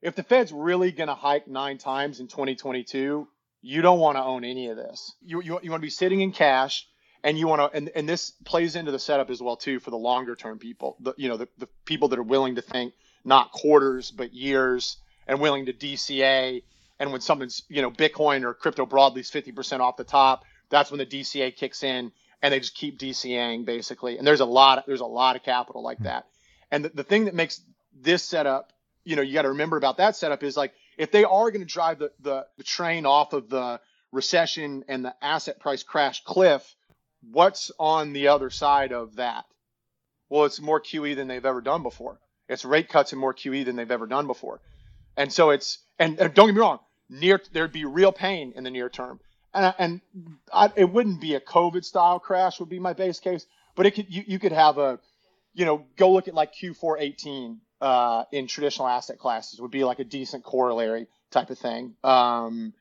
[0.01, 3.27] if the Fed's really going to hike nine times in 2022,
[3.65, 5.15] you don't want to own any of this.
[5.25, 6.87] You, you, you want to be sitting in cash
[7.23, 9.89] and you want to, and, and this plays into the setup as well too for
[9.89, 12.93] the longer term people, the, you know, the, the people that are willing to think
[13.23, 14.97] not quarters, but years
[15.27, 16.61] and willing to DCA.
[16.99, 20.91] And when something's, you know, Bitcoin or crypto broadly is 50% off the top, that's
[20.91, 22.11] when the DCA kicks in
[22.43, 24.19] and they just keep DCAing basically.
[24.19, 26.03] And there's a lot, of, there's a lot of capital like hmm.
[26.03, 26.27] that.
[26.69, 27.61] And the, the thing that makes
[27.99, 28.73] this setup,
[29.03, 31.65] you know, you got to remember about that setup is like, if they are going
[31.65, 33.79] to drive the, the, the train off of the
[34.11, 36.75] recession and the asset price crash cliff,
[37.31, 39.45] what's on the other side of that?
[40.29, 42.19] Well, it's more QE than they've ever done before.
[42.47, 44.61] It's rate cuts and more QE than they've ever done before.
[45.17, 46.79] And so it's, and, and don't get me wrong,
[47.09, 49.19] near, there'd be real pain in the near term.
[49.53, 50.01] And, and
[50.51, 53.91] I, it wouldn't be a COVID style crash would be my base case, but it
[53.91, 54.99] could, you, you could have a,
[55.53, 59.83] you know, go look at like Q4 18 uh, in traditional asset classes would be
[59.83, 61.95] like a decent corollary type of thing.
[62.03, 62.73] Um,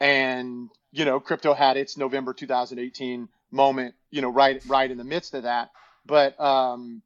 [0.00, 5.04] and you know, crypto had its November 2018 moment, you know, right right in the
[5.04, 5.70] midst of that.
[6.04, 7.02] But um,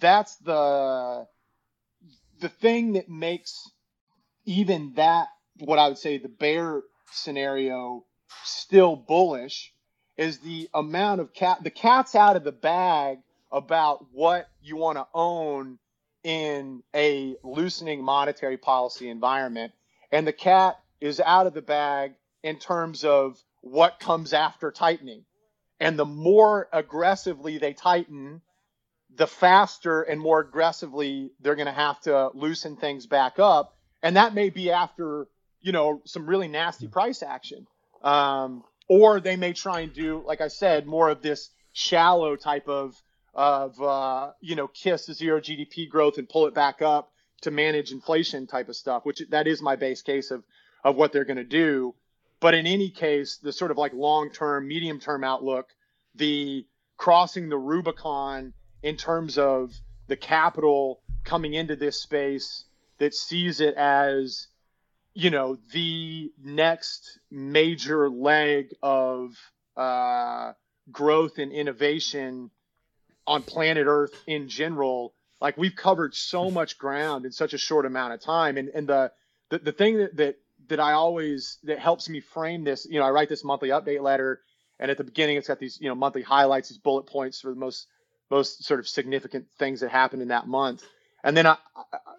[0.00, 1.26] that's the
[2.40, 3.70] the thing that makes
[4.44, 8.04] even that what I would say the bear scenario
[8.44, 9.72] still bullish
[10.16, 13.18] is the amount of cat the cat's out of the bag
[13.50, 15.78] about what you want to own
[16.28, 19.72] in a loosening monetary policy environment.
[20.12, 22.12] And the cat is out of the bag
[22.42, 25.24] in terms of what comes after tightening.
[25.80, 28.42] And the more aggressively they tighten,
[29.16, 33.74] the faster and more aggressively they're going to have to loosen things back up.
[34.02, 35.28] And that may be after,
[35.62, 37.66] you know, some really nasty price action.
[38.02, 42.68] Um, or they may try and do, like I said, more of this shallow type
[42.68, 43.02] of
[43.38, 47.52] of uh, you know kiss the zero GDP growth and pull it back up to
[47.52, 50.42] manage inflation type of stuff, which that is my base case of
[50.82, 51.94] of what they're going to do.
[52.40, 55.68] But in any case, the sort of like long term, medium term outlook,
[56.16, 59.72] the crossing the Rubicon in terms of
[60.08, 62.64] the capital coming into this space
[62.98, 64.48] that sees it as
[65.14, 69.36] you know the next major leg of
[69.76, 70.54] uh,
[70.90, 72.50] growth and innovation
[73.28, 77.86] on planet Earth in general, like we've covered so much ground in such a short
[77.86, 78.56] amount of time.
[78.56, 79.12] And and the
[79.50, 80.36] the, the thing that, that
[80.68, 84.02] that I always that helps me frame this, you know, I write this monthly update
[84.02, 84.40] letter,
[84.80, 87.50] and at the beginning it's got these you know monthly highlights, these bullet points for
[87.50, 87.86] the most
[88.30, 90.82] most sort of significant things that happened in that month.
[91.22, 91.56] And then I,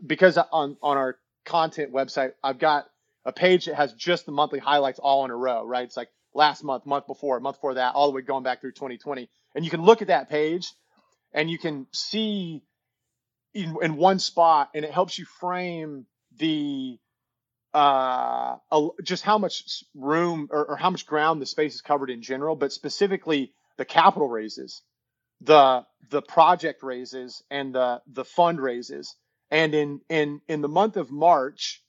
[0.06, 2.86] because on on our content website, I've got
[3.26, 5.84] a page that has just the monthly highlights all in a row, right?
[5.84, 8.72] It's like last month, month before, month before that, all the way going back through
[8.74, 9.28] 2020.
[9.56, 10.72] And you can look at that page
[11.34, 12.64] and you can see
[13.54, 16.06] in, in one spot and it helps you frame
[16.38, 16.98] the
[17.74, 18.56] uh,
[19.04, 22.56] just how much room or, or, how much ground the space is covered in general,
[22.56, 24.82] but specifically the capital raises,
[25.42, 29.16] the the project raises, and the the fund raises.
[29.52, 31.84] And in in in the month of March,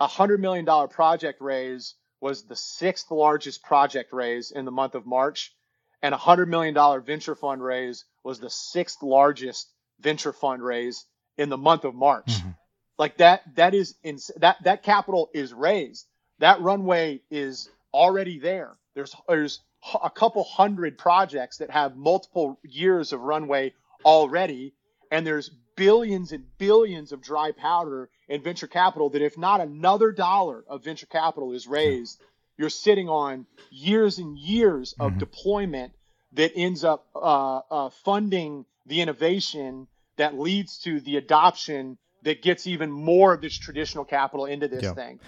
[0.00, 4.96] a hundred million dollar project raise was the sixth largest project raise in the month
[4.96, 5.54] of March,
[6.02, 9.68] and a hundred million dollar venture fund raise was the sixth largest
[10.00, 11.04] venture fund raise
[11.36, 12.26] in the month of March.
[12.26, 12.50] Mm-hmm.
[12.98, 16.06] Like that, that is in that that capital is raised.
[16.38, 18.76] That runway is already there.
[18.94, 19.60] There's there's
[20.02, 23.72] a couple hundred projects that have multiple years of runway
[24.04, 24.74] already,
[25.10, 30.12] and there's billions and billions of dry powder in venture capital that if not another
[30.12, 32.20] dollar of venture capital is raised,
[32.56, 35.18] you're sitting on years and years of mm-hmm.
[35.18, 35.92] deployment
[36.34, 42.66] that ends up uh, uh, funding the innovation that leads to the adoption that gets
[42.66, 45.20] even more of this traditional capital into this thing.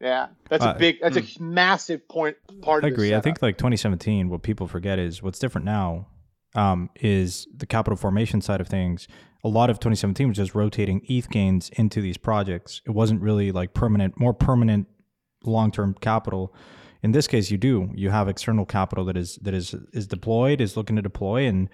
[0.00, 2.84] Yeah, that's uh, a big, that's mm, a massive point part.
[2.84, 3.14] I agree.
[3.14, 6.08] I think like 2017, what people forget is what's different now
[6.56, 9.06] um, is the capital formation side of things.
[9.44, 12.80] A lot of 2017 was just rotating ETH gains into these projects.
[12.84, 14.88] It wasn't really like permanent, more permanent,
[15.44, 16.52] long-term capital.
[17.02, 17.90] In this case, you do.
[17.94, 21.68] You have external capital that is that is is deployed, is looking to deploy, and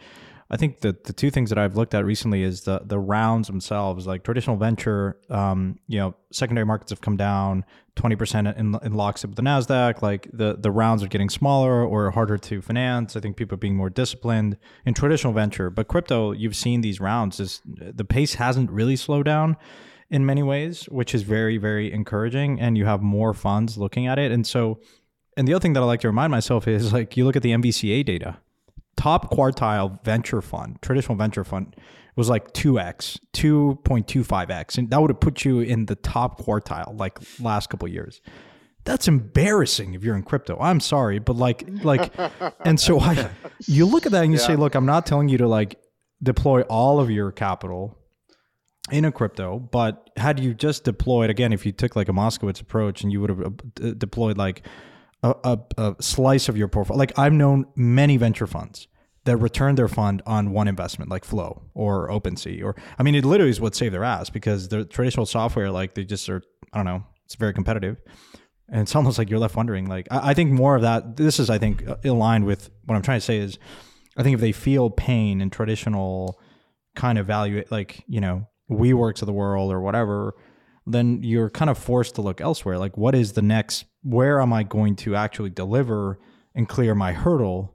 [0.50, 3.48] I think the the two things that I've looked at recently is the the rounds
[3.48, 4.06] themselves.
[4.06, 7.64] Like traditional venture, um, you know, secondary markets have come down
[7.94, 10.00] twenty percent in in lockstep with the Nasdaq.
[10.00, 13.14] Like the the rounds are getting smaller or harder to finance.
[13.14, 16.98] I think people are being more disciplined in traditional venture, but crypto, you've seen these
[16.98, 17.38] rounds.
[17.38, 19.58] Is the pace hasn't really slowed down
[20.08, 22.58] in many ways, which is very very encouraging.
[22.58, 24.80] And you have more funds looking at it, and so.
[25.38, 27.42] And the other thing that I like to remind myself is like you look at
[27.42, 28.38] the NVCA data
[28.96, 31.76] top quartile venture fund, traditional venture fund,
[32.16, 34.76] was like 2x, 2.25x.
[34.76, 38.20] And that would have put you in the top quartile like last couple years.
[38.84, 40.58] That's embarrassing if you're in crypto.
[40.60, 42.12] I'm sorry, but like like
[42.64, 43.30] and so I
[43.66, 44.46] you look at that and you yeah.
[44.46, 45.78] say, look, I'm not telling you to like
[46.20, 47.96] deploy all of your capital
[48.90, 52.60] in a crypto, but had you just deployed again, if you took like a Moskowitz
[52.60, 54.66] approach and you would have uh, deployed like
[55.22, 56.98] a, a, a slice of your portfolio.
[56.98, 58.88] Like I've known many venture funds
[59.24, 63.24] that return their fund on one investment, like Flow or OpenSea, or I mean, it
[63.24, 66.78] literally is what saved their ass because the traditional software, like they just are, I
[66.78, 68.00] don't know, it's very competitive,
[68.70, 69.86] and it's almost like you're left wondering.
[69.86, 71.16] Like I, I think more of that.
[71.16, 73.58] This is, I think, aligned with what I'm trying to say is,
[74.16, 76.40] I think if they feel pain in traditional
[76.96, 80.34] kind of value, like you know, WeWorks of the world or whatever,
[80.86, 82.78] then you're kind of forced to look elsewhere.
[82.78, 83.84] Like, what is the next?
[84.08, 86.18] Where am I going to actually deliver
[86.54, 87.74] and clear my hurdle?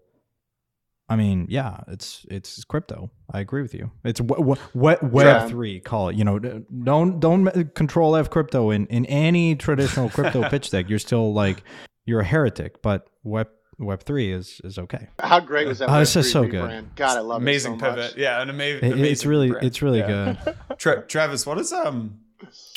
[1.09, 3.11] I mean, yeah, it's it's crypto.
[3.31, 3.91] I agree with you.
[4.03, 5.47] It's what what web yeah.
[5.47, 6.15] three call it.
[6.15, 10.89] You know, don't don't control F crypto in in any traditional crypto pitch deck.
[10.89, 11.63] You're still like
[12.05, 12.81] you're a heretic.
[12.81, 15.07] But web Web three is is okay.
[15.19, 15.89] How great was that?
[15.89, 16.65] Oh, it's just so good.
[16.65, 16.95] Brand?
[16.95, 17.79] God, I love amazing it.
[17.79, 18.11] So pivot.
[18.11, 18.17] Much.
[18.17, 18.91] Yeah, an amazing.
[18.91, 19.65] It, it's really brand.
[19.65, 20.35] it's really yeah.
[20.43, 20.55] good.
[20.77, 22.19] Tra- Travis, what is um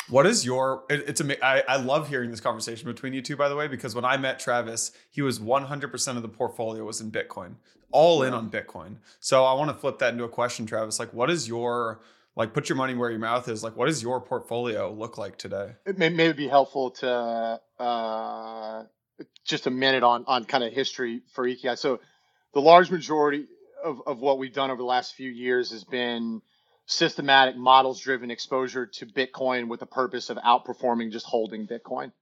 [0.08, 0.84] what is your?
[0.88, 4.04] It, it's I love hearing this conversation between you two, by the way, because when
[4.04, 7.54] I met Travis, he was 100% of the portfolio was in Bitcoin,
[7.90, 8.96] all in on Bitcoin.
[9.20, 10.98] So I want to flip that into a question, Travis.
[10.98, 12.00] Like, what is your
[12.34, 12.52] like?
[12.52, 13.62] Put your money where your mouth is.
[13.62, 15.72] Like, what does your portfolio look like today?
[15.84, 18.84] It may maybe be helpful to uh,
[19.44, 21.76] just a minute on on kind of history for EKI.
[21.76, 22.00] So
[22.54, 23.46] the large majority
[23.84, 26.42] of, of what we've done over the last few years has been
[26.86, 32.12] systematic models driven exposure to Bitcoin with the purpose of outperforming just holding Bitcoin.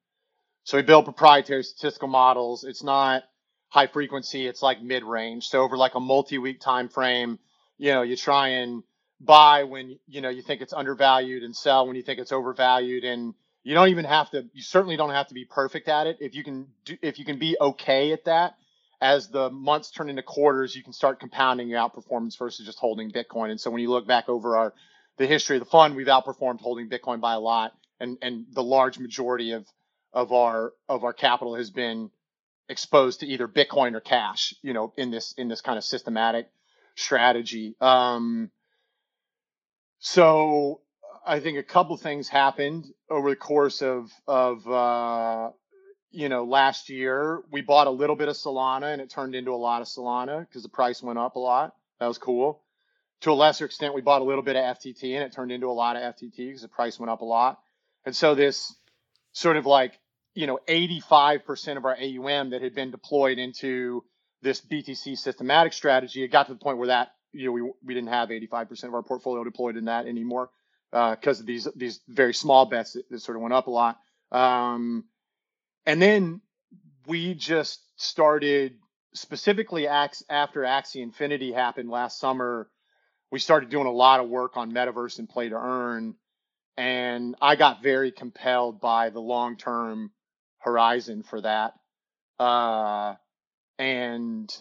[0.64, 2.64] So we build proprietary statistical models.
[2.64, 3.24] It's not
[3.68, 5.48] high frequency, it's like mid range.
[5.48, 7.38] So over like a multi week time frame,
[7.76, 8.82] you know, you try and
[9.20, 13.04] buy when you know you think it's undervalued and sell when you think it's overvalued
[13.04, 16.18] and you don't even have to you certainly don't have to be perfect at it
[16.20, 18.56] if you can do if you can be okay at that
[19.00, 23.10] as the months turn into quarters, you can start compounding your outperformance versus just holding
[23.10, 23.50] Bitcoin.
[23.50, 24.74] And so when you look back over our
[25.16, 28.62] the history of the fund, we've outperformed holding Bitcoin by a lot, and and the
[28.62, 29.66] large majority of
[30.12, 32.10] of our of our capital has been
[32.68, 34.54] exposed to either Bitcoin or cash.
[34.62, 36.50] You know, in this in this kind of systematic
[36.96, 37.76] strategy.
[37.80, 38.50] Um,
[39.98, 40.80] so
[41.26, 45.50] I think a couple things happened over the course of of uh,
[46.14, 49.52] you know, last year we bought a little bit of Solana and it turned into
[49.52, 51.74] a lot of Solana because the price went up a lot.
[52.00, 52.62] That was cool.
[53.22, 55.66] to a lesser extent, we bought a little bit of FTT and it turned into
[55.66, 57.58] a lot of FTT because the price went up a lot.
[58.04, 58.74] And so this
[59.32, 59.98] sort of like,
[60.34, 64.04] you know, 85% of our AUM that had been deployed into
[64.42, 67.94] this BTC systematic strategy, it got to the point where that, you know, we, we
[67.94, 70.50] didn't have 85% of our portfolio deployed in that anymore
[70.90, 73.70] because uh, of these, these very small bets that, that sort of went up a
[73.70, 73.98] lot.
[74.30, 75.04] Um,
[75.86, 76.40] and then
[77.06, 78.74] we just started
[79.14, 82.68] specifically after Axie Infinity happened last summer
[83.34, 86.14] we started doing a lot of work on metaverse and play to earn
[86.76, 90.12] and i got very compelled by the long term
[90.58, 91.72] horizon for that
[92.38, 93.14] uh,
[93.78, 94.56] and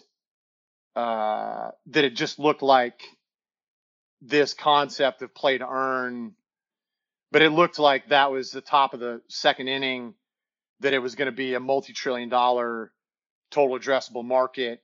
[0.96, 3.00] uh, that it just looked like
[4.22, 6.34] this concept of play to earn
[7.30, 10.14] but it looked like that was the top of the second inning
[10.84, 12.92] that it was going to be a multi-trillion dollar
[13.50, 14.82] total addressable market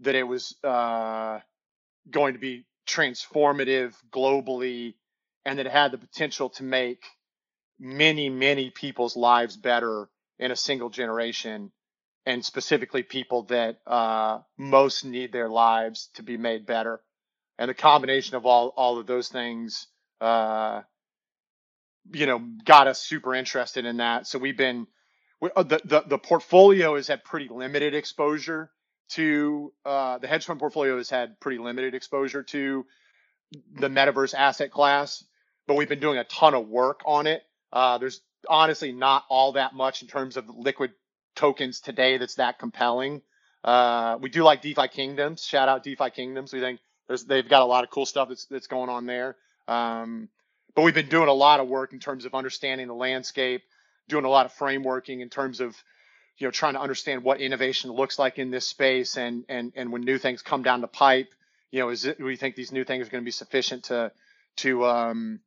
[0.00, 1.38] that it was uh,
[2.10, 4.94] going to be transformative globally
[5.44, 7.04] and that it had the potential to make
[7.80, 11.72] many, many people's lives better in a single generation
[12.26, 17.00] and specifically people that uh, most need their lives to be made better.
[17.58, 19.88] And the combination of all, all of those things,
[20.20, 20.82] uh,
[22.12, 24.26] you know, got us super interested in that.
[24.26, 24.86] So we've been,
[25.42, 28.70] the, the, the portfolio has had pretty limited exposure
[29.10, 32.86] to uh, the hedge fund portfolio has had pretty limited exposure to
[33.74, 35.24] the metaverse asset class,
[35.66, 37.42] but we've been doing a ton of work on it.
[37.72, 40.92] Uh, there's honestly not all that much in terms of liquid
[41.34, 43.20] tokens today that's that compelling.
[43.64, 45.44] Uh, we do like DeFi Kingdoms.
[45.44, 46.52] Shout out DeFi Kingdoms.
[46.52, 46.80] We think
[47.26, 49.36] they've got a lot of cool stuff that's that's going on there.
[49.68, 50.28] Um,
[50.74, 53.62] but we've been doing a lot of work in terms of understanding the landscape,
[54.08, 55.76] doing a lot of frameworking in terms of
[56.38, 59.92] you know, trying to understand what innovation looks like in this space, and and and
[59.92, 61.32] when new things come down the pipe,
[61.70, 63.84] you know, is it, do we think these new things are going to be sufficient
[63.84, 64.10] to
[64.56, 65.40] to um,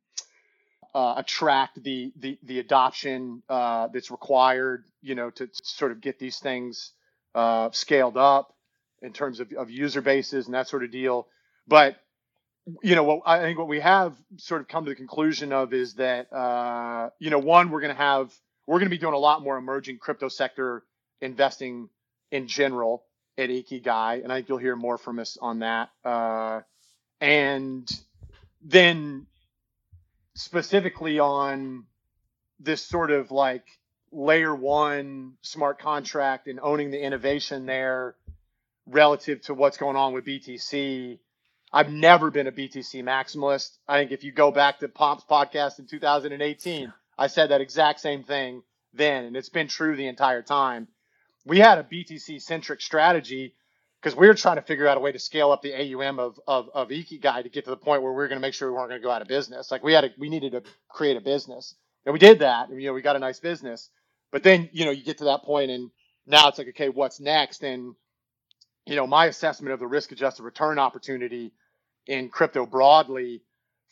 [0.94, 6.00] uh, attract the the the adoption uh, that's required, you know, to, to, sort of
[6.00, 6.92] get these things
[7.34, 8.54] uh, scaled up
[9.02, 11.26] in terms of, of user bases and that sort of deal.
[11.68, 11.96] But
[12.82, 15.72] you know, what I think what we have sort of come to the conclusion of
[15.72, 18.32] is that uh, you know, one, we're going to have
[18.66, 20.82] we're going to be doing a lot more emerging crypto sector
[21.20, 21.88] investing
[22.30, 23.04] in general
[23.38, 25.90] at Ikigai, and I think you'll hear more from us on that.
[26.04, 26.62] Uh,
[27.20, 27.88] and
[28.62, 29.26] then
[30.34, 31.84] specifically on
[32.60, 33.64] this sort of like
[34.12, 38.14] layer one smart contract and owning the innovation there
[38.86, 41.18] relative to what's going on with BTC.
[41.76, 43.76] I've never been a BTC maximalist.
[43.86, 48.00] I think if you go back to Pomp's podcast in 2018, I said that exact
[48.00, 48.62] same thing
[48.94, 50.88] then, and it's been true the entire time.
[51.44, 53.56] We had a BTC centric strategy
[54.00, 56.40] because we were trying to figure out a way to scale up the AUM of
[56.48, 58.70] of, of Ikigai to get to the point where we are going to make sure
[58.70, 59.70] we weren't going to go out of business.
[59.70, 61.74] Like we had, a, we needed to create a business,
[62.06, 62.70] and we did that.
[62.70, 63.90] And, you know, we got a nice business,
[64.32, 65.90] but then you know you get to that point, and
[66.26, 67.62] now it's like, okay, what's next?
[67.62, 67.96] And
[68.86, 71.52] you know, my assessment of the risk adjusted return opportunity
[72.06, 73.42] in crypto broadly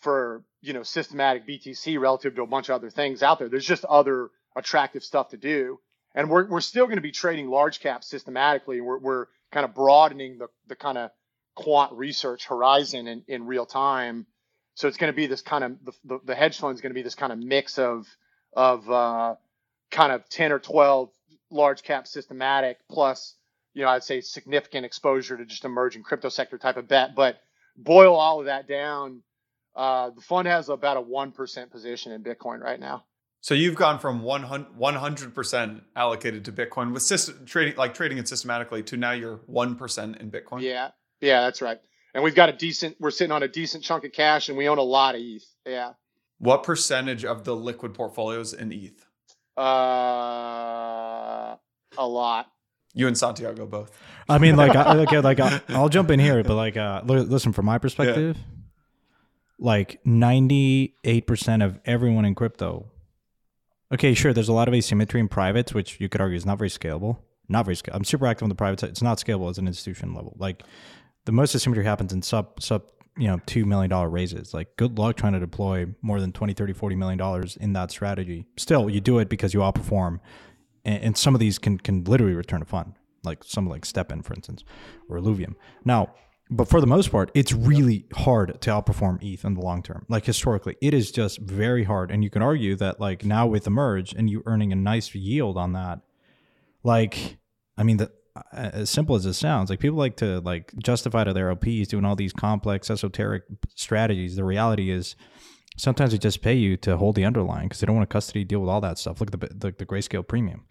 [0.01, 3.49] for you know systematic BTC relative to a bunch of other things out there.
[3.49, 5.81] There's just other attractive stuff to do,
[6.15, 8.81] and we're we're still going to be trading large caps systematically.
[8.81, 11.11] We're we're kind of broadening the the kind of
[11.55, 14.27] quant research horizon in, in real time.
[14.75, 16.91] So it's going to be this kind of the, the, the hedge fund is going
[16.91, 18.07] to be this kind of mix of
[18.53, 19.35] of uh,
[19.91, 21.11] kind of ten or twelve
[21.51, 23.37] large cap systematic plus
[23.75, 27.15] you know I'd say significant exposure to just emerging crypto sector type of bet.
[27.15, 27.41] But
[27.77, 29.23] boil all of that down
[29.75, 33.05] uh, the fund has about a 1% position in Bitcoin right now.
[33.41, 38.27] So you've gone from 100 percent allocated to Bitcoin with system, trading, like trading it
[38.27, 40.63] systematically, to now you're one percent in Bitcoin.
[40.63, 41.79] Yeah, yeah, that's right.
[42.15, 42.97] And we've got a decent.
[42.99, 45.45] We're sitting on a decent chunk of cash, and we own a lot of ETH.
[45.67, 45.93] Yeah.
[46.39, 49.05] What percentage of the liquid portfolios in ETH?
[49.59, 51.57] Uh,
[51.99, 52.51] a lot.
[52.95, 53.91] You and Santiago both.
[54.29, 57.67] I mean, like, I, okay, like I'll jump in here, but like, uh, listen, from
[57.67, 58.37] my perspective.
[58.37, 58.43] Yeah
[59.59, 62.87] like 98% of everyone in crypto.
[63.93, 66.59] Okay, sure, there's a lot of asymmetry in privates, which you could argue is not
[66.59, 67.19] very scalable.
[67.49, 67.97] Not very scalable.
[67.97, 68.91] I'm super active on the private side.
[68.91, 70.35] It's not scalable as an institution level.
[70.39, 70.63] Like
[71.25, 72.83] the most asymmetry happens in sub sub
[73.17, 76.53] you know two million dollar raises like good luck trying to deploy more than 20
[76.53, 80.19] 30 40 million dollars in that strategy still you do it because you outperform
[80.85, 84.25] and, and some of these can can literally return a fund like some like STEPN
[84.25, 84.65] for instance
[85.09, 85.55] or illuvium
[85.85, 86.15] now
[86.51, 90.05] but for the most part, it's really hard to outperform ETH in the long term.
[90.09, 92.11] Like historically, it is just very hard.
[92.11, 95.15] And you can argue that like now with the merge and you earning a nice
[95.15, 96.01] yield on that,
[96.83, 97.39] like
[97.79, 98.13] I mean the
[98.53, 102.05] as simple as it sounds, like people like to like justify to their LPs doing
[102.05, 104.37] all these complex esoteric strategies.
[104.37, 105.17] The reality is
[105.77, 108.45] sometimes they just pay you to hold the underlying because they don't want to custody
[108.45, 109.21] deal with all that stuff.
[109.21, 110.65] Look at the the, the grayscale premium.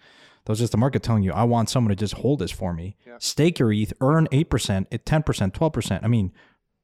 [0.45, 2.73] That was just the market telling you, I want someone to just hold this for
[2.73, 2.97] me.
[3.07, 3.15] Yeah.
[3.17, 6.03] Stake your ETH, earn eight percent, at ten percent, twelve percent.
[6.03, 6.33] I mean,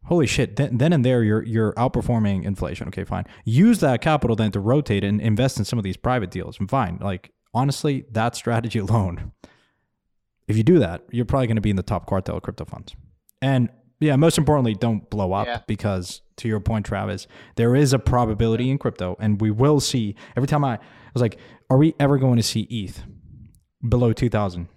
[0.05, 0.55] holy shit!
[0.55, 2.87] Then, then and there, you're you're outperforming inflation.
[2.87, 3.25] Okay, fine.
[3.43, 6.59] Use that capital then to rotate and invest in some of these private deals.
[6.59, 6.99] And fine.
[7.01, 9.33] Like honestly, that strategy alone,
[10.47, 12.65] if you do that, you're probably going to be in the top quartile of crypto
[12.65, 12.95] funds.
[13.41, 15.61] And yeah, most importantly, don't blow up yeah.
[15.67, 20.15] because to your point, Travis, there is a probability in crypto, and we will see
[20.37, 20.79] every time I, I
[21.13, 21.37] was like,
[21.69, 23.03] are we ever going to see ETH
[23.87, 24.67] below 2000?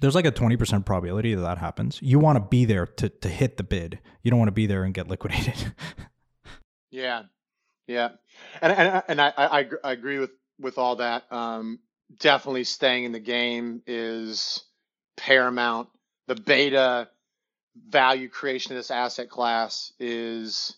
[0.00, 2.00] There's like a 20% probability that that happens.
[2.02, 4.00] You want to be there to, to hit the bid.
[4.22, 5.74] You don't want to be there and get liquidated.
[6.90, 7.22] yeah.
[7.86, 8.10] Yeah.
[8.60, 11.32] And, and, and I, I, I agree with, with all that.
[11.32, 11.78] Um,
[12.18, 14.64] definitely staying in the game is
[15.16, 15.88] paramount.
[16.26, 17.08] The beta
[17.76, 20.76] value creation of this asset class is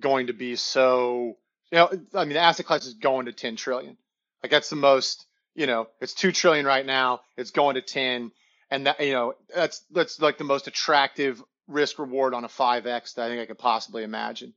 [0.00, 1.36] going to be so
[1.70, 3.96] you know i mean the asset class is going to 10 trillion.
[4.42, 8.32] Like that's the most you know it's 2 trillion right now it's going to 10
[8.70, 13.14] and that you know that's that's like the most attractive risk reward on a 5x
[13.14, 14.54] that i think i could possibly imagine.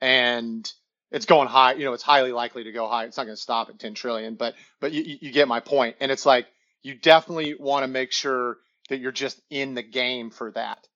[0.00, 0.70] And
[1.12, 3.04] it's going high you know it's highly likely to go high.
[3.04, 5.96] It's not going to stop at 10 trillion but but you, you get my point.
[6.00, 6.46] And it's like
[6.82, 8.56] you definitely want to make sure
[8.90, 10.86] that you're just in the game for that.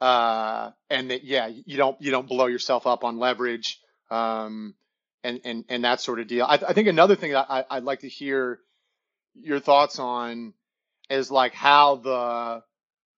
[0.00, 3.80] Uh, and that, yeah, you don't, you don't blow yourself up on leverage.
[4.10, 4.74] Um,
[5.24, 6.46] and, and, and that sort of deal.
[6.46, 8.60] I, I think another thing that I, I'd like to hear
[9.34, 10.54] your thoughts on
[11.10, 12.62] is like how the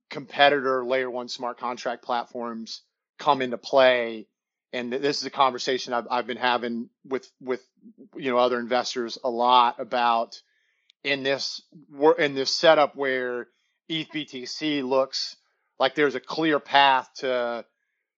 [0.08, 2.82] competitor layer one smart contract platforms
[3.18, 4.26] come into play.
[4.72, 7.62] And this is a conversation I've, I've been having with, with,
[8.16, 10.40] you know, other investors a lot about
[11.04, 11.62] in this,
[12.18, 13.48] in this setup where
[13.90, 15.36] ETHBTC looks
[15.78, 17.64] like there's a clear path to,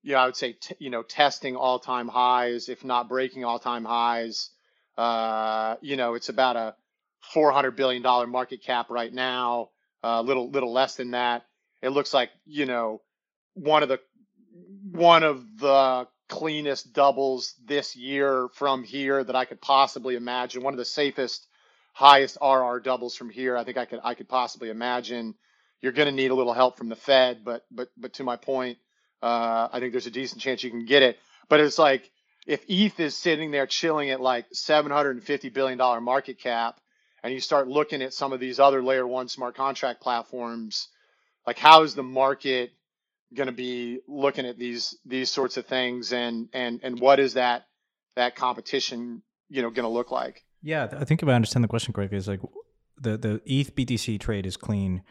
[0.03, 3.45] you know, I would say, t- you know, testing all time highs, if not breaking
[3.45, 4.51] all time highs.
[4.99, 6.75] Uh, you know, it's about a
[7.35, 9.71] $400 billion market cap right now,
[10.03, 11.47] a uh, little, little less than that.
[11.81, 13.01] It looks like, you know,
[13.55, 14.01] one of the,
[14.91, 20.63] one of the cleanest doubles this year from here that I could possibly imagine.
[20.63, 21.47] One of the safest,
[21.93, 23.57] highest RR doubles from here.
[23.57, 25.35] I think I could, I could possibly imagine
[25.83, 28.37] you're going to need a little help from the Fed, but but but to my
[28.37, 28.79] point,
[29.21, 31.19] uh, I think there's a decent chance you can get it.
[31.49, 32.09] But it's like
[32.47, 36.81] if ETH is sitting there chilling at like 750 billion dollar market cap,
[37.23, 40.89] and you start looking at some of these other layer one smart contract platforms,
[41.47, 42.71] like how is the market
[43.35, 47.35] going to be looking at these these sorts of things, and and and what is
[47.35, 47.67] that
[48.15, 50.45] that competition you know going to look like?
[50.63, 52.41] Yeah, I think if I understand the question correctly, is like
[53.01, 55.03] the the ETH BTC trade is clean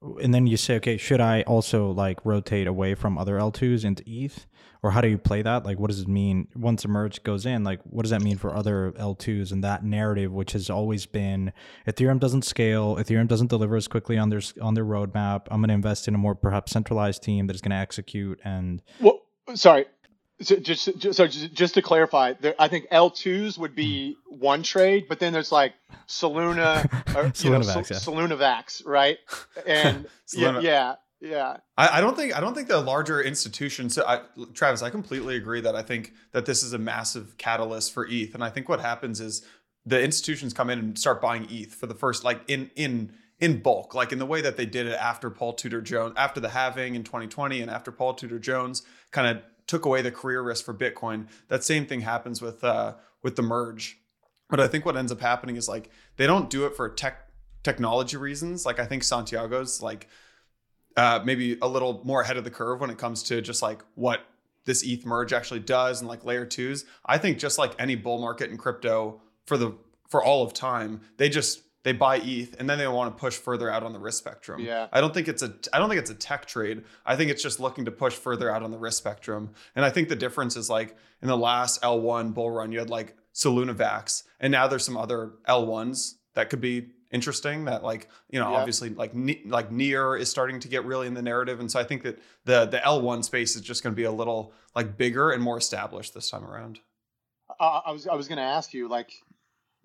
[0.00, 4.02] and then you say, okay, should I also like rotate away from other L2s into
[4.06, 4.46] ETH?
[4.84, 5.64] Or how do you play that?
[5.64, 7.62] Like, what does it mean once a merge goes in?
[7.62, 11.52] Like, what does that mean for other L2s and that narrative, which has always been
[11.86, 15.46] Ethereum doesn't scale, Ethereum doesn't deliver as quickly on their on their roadmap.
[15.52, 18.40] I'm going to invest in a more perhaps centralized team that is going to execute.
[18.44, 19.20] And well,
[19.54, 19.86] sorry,
[20.42, 24.16] so just, just so just, just to clarify, there, I think L twos would be
[24.28, 24.38] hmm.
[24.38, 25.74] one trade, but then there's like
[26.08, 26.84] Soluna,
[27.14, 27.74] or, Solunavax,
[28.14, 28.26] know, yeah.
[28.28, 29.18] Solunavax, right?
[29.66, 31.56] And yeah, yeah, yeah.
[31.76, 33.94] I, I, don't think I don't think the larger institutions.
[33.94, 34.22] So I,
[34.54, 38.34] Travis, I completely agree that I think that this is a massive catalyst for ETH,
[38.34, 39.44] and I think what happens is
[39.84, 43.12] the institutions come in and start buying ETH for the first like in in
[43.42, 46.38] in bulk, like in the way that they did it after Paul Tudor Jones, after
[46.38, 50.42] the halving in 2020, and after Paul Tudor Jones kind of took away the career
[50.42, 51.28] risk for Bitcoin.
[51.48, 52.92] That same thing happens with uh,
[53.22, 53.98] with the merge.
[54.50, 57.30] But I think what ends up happening is like they don't do it for tech
[57.62, 58.66] technology reasons.
[58.66, 60.08] Like I think Santiago's like
[60.94, 63.82] uh, maybe a little more ahead of the curve when it comes to just like
[63.94, 64.20] what
[64.66, 66.84] this ETH merge actually does and like layer twos.
[67.06, 69.74] I think just like any bull market in crypto for the
[70.06, 73.36] for all of time, they just they buy ETH and then they want to push
[73.36, 74.60] further out on the risk spectrum.
[74.60, 74.88] Yeah.
[74.92, 76.84] I don't think it's a I don't think it's a tech trade.
[77.04, 79.50] I think it's just looking to push further out on the risk spectrum.
[79.74, 82.90] And I think the difference is like in the last L1 bull run, you had
[82.90, 88.40] like Solunavax, and now there's some other L1s that could be interesting that like you
[88.40, 88.56] know yeah.
[88.56, 89.12] obviously like
[89.44, 92.18] like near is starting to get really in the narrative and so i think that
[92.46, 95.58] the the l1 space is just going to be a little like bigger and more
[95.58, 96.80] established this time around
[97.60, 99.12] uh, i was i was going to ask you like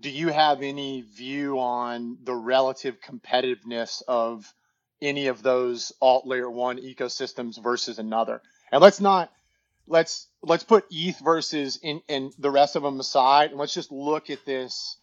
[0.02, 4.54] do you have any view on the relative competitiveness of
[5.02, 8.42] any of those alt layer one ecosystems versus another?
[8.72, 9.32] And let's not
[9.88, 13.92] let's let's put ETH versus in, in the rest of them aside, and let's just
[13.92, 14.98] look at this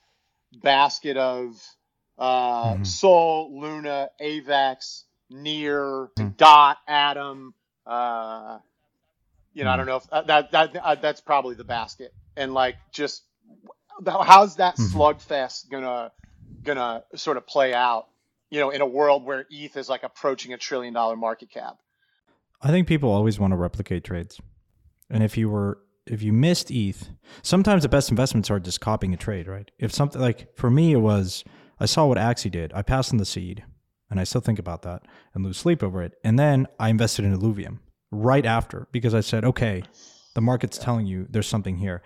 [0.53, 1.61] basket of
[2.19, 2.85] uh, mm-hmm.
[2.85, 6.29] Sol, Luna, Avax, near Hmm.
[6.37, 7.55] dot atom.
[7.87, 8.59] Uh,
[9.55, 9.79] you know, I Hmm.
[9.79, 13.25] don't know if uh, that that uh, that's probably the basket, and like just
[14.07, 14.93] how's that Mhm.
[14.93, 16.13] slugfest gonna
[16.63, 18.09] gonna sort of play out?
[18.51, 21.79] You know, in a world where ETH is like approaching a trillion dollar market cap.
[22.63, 24.41] I think people always want to replicate trades.
[25.11, 27.09] And if you were if you missed ETH,
[27.43, 29.71] sometimes the best investments are just copying a trade, right?
[29.79, 31.45] If something like for me it was
[31.81, 32.73] I saw what Axie did.
[32.73, 33.65] I passed on the seed
[34.11, 35.03] and I still think about that
[35.35, 36.13] and lose sleep over it.
[36.23, 37.81] And then I invested in Illuvium
[38.13, 39.83] right after because I said, okay,
[40.35, 42.03] the market's telling you there's something here.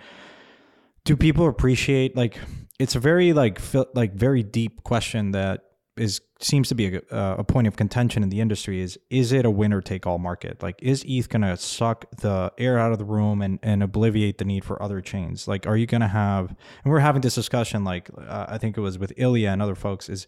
[1.08, 2.36] Do people appreciate like
[2.78, 3.62] it's a very like
[3.94, 5.62] like very deep question that
[5.96, 9.32] is seems to be a, uh, a point of contention in the industry is is
[9.32, 10.62] it a winner take all market?
[10.62, 14.36] Like is eth going to suck the air out of the room and and obliviate
[14.36, 15.48] the need for other chains?
[15.48, 16.54] Like are you going to have
[16.84, 19.74] and we're having this discussion like uh, i think it was with ilya and other
[19.74, 20.26] folks is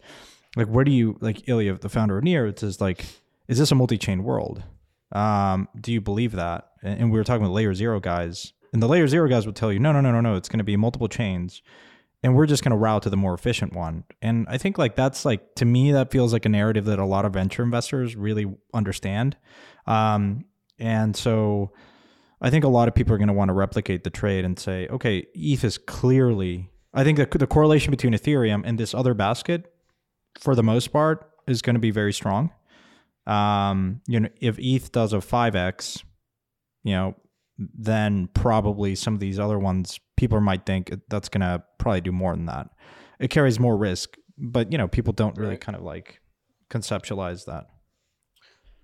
[0.55, 3.05] like where do you like ilya the founder of near it says like
[3.47, 4.63] is this a multi-chain world?
[5.11, 6.71] Um do you believe that?
[6.81, 9.55] And, and we were talking with layer zero guys and the layer zero guys would
[9.55, 11.61] tell you no no no no no it's going to be multiple chains
[12.23, 14.03] and we're just going to route to the more efficient one.
[14.21, 17.05] And i think like that's like to me that feels like a narrative that a
[17.05, 19.37] lot of venture investors really understand.
[19.87, 20.45] Um,
[20.81, 21.71] and so
[22.41, 24.57] i think a lot of people are going to want to replicate the trade and
[24.57, 29.13] say okay eth is clearly i think the, the correlation between ethereum and this other
[29.13, 29.71] basket
[30.39, 32.51] for the most part is going to be very strong.
[33.27, 36.03] Um, you know if eth does a 5x
[36.83, 37.15] you know
[37.77, 42.11] then probably some of these other ones people might think that's going to probably do
[42.11, 42.69] more than that
[43.19, 45.61] it carries more risk but you know people don't really Right.
[45.61, 46.19] kind of like
[46.69, 47.67] conceptualize that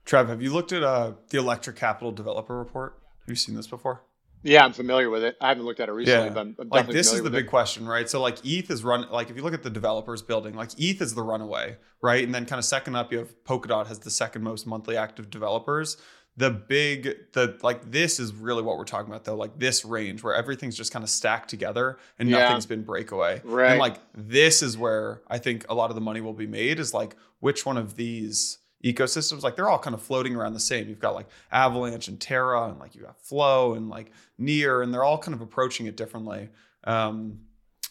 [0.05, 2.97] Trev, have you looked at uh, the Electric Capital Developer Report?
[3.21, 4.03] Have you seen this before?
[4.41, 5.35] Yeah, I'm familiar with it.
[5.41, 6.33] I haven't looked at it recently, Yeah.
[6.33, 8.83] but I'm, I'm like this is the with big question right so like eth is
[8.83, 12.23] run like if you look at the developers building like eth is the runaway right
[12.23, 15.29] and then kind of second up you have polkadot has the second most monthly active
[15.29, 15.97] developers
[16.37, 20.21] the big the like this is really what we're talking about though like this range
[20.23, 22.39] where everything's just kind of stacked together and Yeah.
[22.43, 23.41] nothing's been breakaway.
[23.43, 23.71] Right.
[23.71, 26.79] and like this is where i think a lot of the money will be made
[26.79, 30.59] is like which one of these ecosystems like they're all kind of floating around the
[30.59, 30.87] same.
[30.87, 34.93] You've got like avalanche and terra and like you got flow and like near and
[34.93, 36.49] they're all kind of approaching it differently.
[36.83, 37.39] Um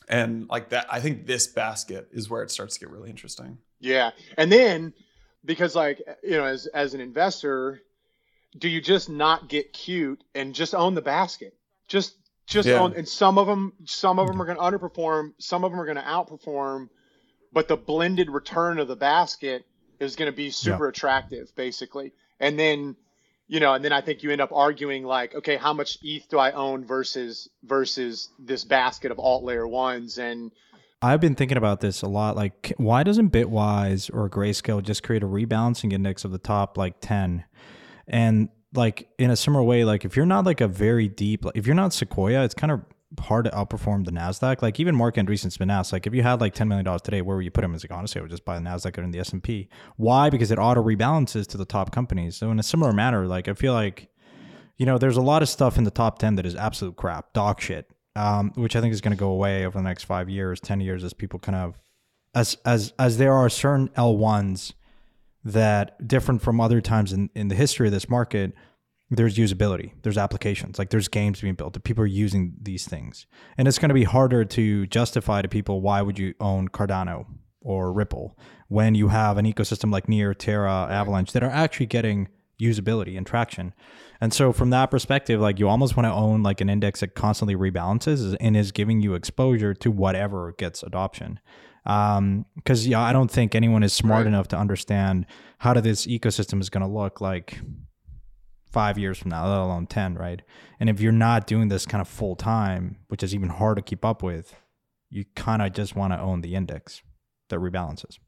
[0.09, 3.59] and like that i think this basket is where it starts to get really interesting.
[3.81, 4.95] Yeah, and then
[5.45, 7.83] because like you know, as as an investor,
[8.59, 11.55] do you just not get cute and just own the basket?
[11.89, 12.15] Just
[12.47, 12.81] just Yeah.
[12.81, 15.81] own, and some of them some of them are going to underperform, some of them
[15.81, 16.89] are going to outperform,
[17.53, 19.65] but the blended return of the basket
[19.99, 22.13] is going to be super attractive, basically.
[22.39, 22.97] And then
[23.49, 26.29] you know, and then I think you end up arguing like, okay, how much ETH
[26.29, 30.51] do I own versus versus this basket of alt layer ones and
[31.03, 32.37] I've been thinking about this a lot.
[32.37, 36.97] Like, why doesn't Bitwise or Grayscale just create a rebalancing index of the top like
[37.01, 37.45] 10?
[38.09, 41.57] And like in a similar way, like if you're not like a very deep, like
[41.57, 42.83] if you're not Sequoia, it's kind of
[43.21, 44.63] hard to outperform the Nasdaq.
[44.63, 47.23] Like even Marc Andreessen's been asked, like if you had like ten million dollars today,
[47.23, 47.73] where would you put him?
[47.73, 49.69] He's like, honestly, I would just buy the Nasdaq and the S and P.
[49.97, 50.31] Why?
[50.31, 52.37] Because it auto rebalances to the top companies.
[52.37, 54.09] So in a similar manner, like I feel like,
[54.77, 57.33] you know, there's a lot of stuff in the top ten that is absolute crap,
[57.33, 60.29] dog shit, um, which I think is going to go away over the next five
[60.29, 61.81] years, ten years, as people kind of,
[62.35, 64.75] as as as there are certain L ones
[65.47, 68.53] that different from other times in, in the history of this market
[69.11, 73.27] there's usability there's applications like there's games being built that people are using these things.
[73.57, 77.27] And it's going to be harder to justify to people why would you own cardano
[77.61, 78.37] or ripple
[78.69, 82.29] when you have an ecosystem like near terra avalanche that are actually getting
[82.61, 83.75] usability and traction.
[84.21, 87.15] And so from that perspective like you almost want to own like an index that
[87.15, 91.39] constantly rebalances and is giving you exposure to whatever gets adoption
[91.87, 94.27] um because yeah i don't think anyone is smart Right.
[94.29, 95.27] enough to understand
[95.59, 97.61] how do this ecosystem is going to look like
[98.71, 100.43] five years from now let alone 10 right
[100.81, 103.83] and if you're not doing this kind of full time which is even hard to
[103.83, 104.55] keep up with
[105.11, 107.03] you kind of just want to own the index
[107.49, 108.19] that rebalances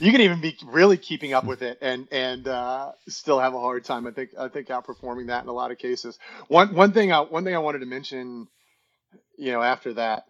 [0.00, 3.60] you can even be really keeping up with it and and uh, still have a
[3.60, 4.06] hard time.
[4.06, 6.18] I think I think outperforming that in a lot of cases.
[6.48, 8.46] One one thing I one thing I wanted to mention,
[9.36, 10.24] you know, after that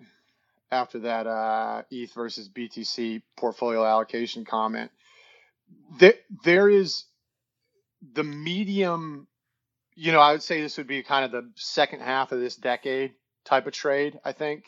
[0.71, 4.91] after that uh, ETH versus BTC portfolio allocation comment,
[5.99, 6.15] there
[6.45, 7.05] there is
[8.15, 9.27] the medium.
[9.95, 12.57] You know, I would say this would be kind of the second half of this
[12.57, 13.13] decade
[13.45, 14.19] type of trade.
[14.25, 14.65] I think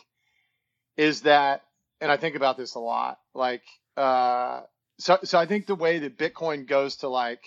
[0.96, 1.62] is that,
[2.00, 3.18] and I think about this a lot.
[3.34, 3.62] Like,
[3.96, 4.62] uh,
[4.98, 7.42] so so I think the way that Bitcoin goes to like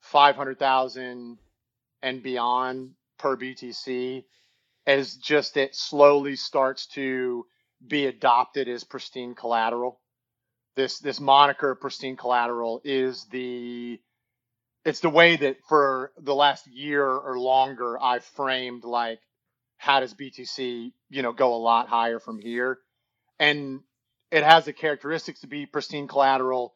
[0.00, 1.38] five hundred thousand
[2.02, 4.24] and beyond per BTC
[4.86, 7.46] as just it slowly starts to
[7.86, 10.00] be adopted as pristine collateral.
[10.76, 14.00] this this moniker pristine collateral is the
[14.84, 19.20] it's the way that for the last year or longer I've framed like
[19.78, 22.78] how does BTC you know go a lot higher from here,
[23.38, 23.80] and
[24.30, 26.74] it has the characteristics to be pristine collateral.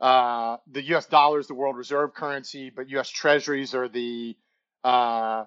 [0.00, 1.06] Uh, the U.S.
[1.06, 3.08] dollar is the world reserve currency, but U.S.
[3.08, 4.36] Treasuries are the
[4.84, 5.44] uh,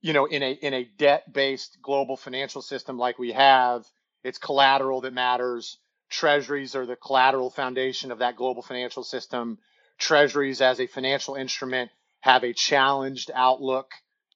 [0.00, 3.84] you know in a in a debt based global financial system like we have,
[4.22, 5.78] it's collateral that matters.
[6.08, 9.58] Treasuries are the collateral foundation of that global financial system.
[9.98, 11.90] Treasuries, as a financial instrument,
[12.20, 13.90] have a challenged outlook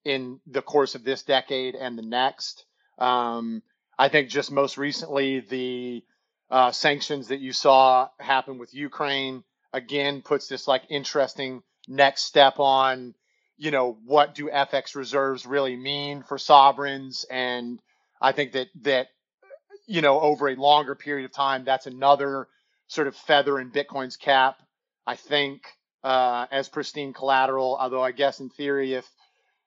[0.05, 2.65] in the course of this decade and the next.
[2.99, 3.63] Um,
[3.99, 6.05] I think just most recently, the
[6.51, 12.55] uh, sanctions that you saw happen with Ukraine again puts this like interesting next step
[12.59, 13.15] on,
[13.61, 17.27] you know, what do FX reserves really mean for sovereigns?
[17.31, 17.79] And
[18.21, 19.09] I think that that
[19.87, 22.49] you know, over a longer period of time, that's another
[22.89, 24.63] sort of feather in Bitcoin's cap.
[25.07, 25.63] I think
[26.03, 27.77] uh, as pristine collateral.
[27.79, 29.07] Although I guess in theory, if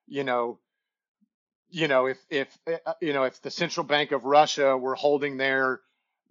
[0.07, 0.57] you know,
[1.69, 5.37] you know, if if uh, you know, if the central bank of Russia were holding
[5.37, 5.81] their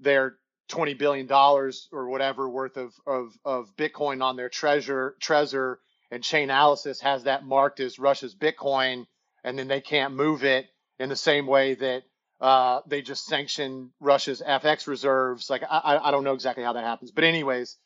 [0.01, 0.35] their
[0.67, 5.77] twenty billion dollars or whatever worth of, of of Bitcoin on their treasure Trezor,
[6.13, 9.07] and Chainalysis has that marked as Russia's Bitcoin,
[9.45, 10.67] and then they can't move it
[11.01, 12.05] in the same way that
[12.41, 15.51] uh, they just sanction Russia's FX reserves.
[15.51, 17.79] Like I, I don't know exactly how that happens, but anyways,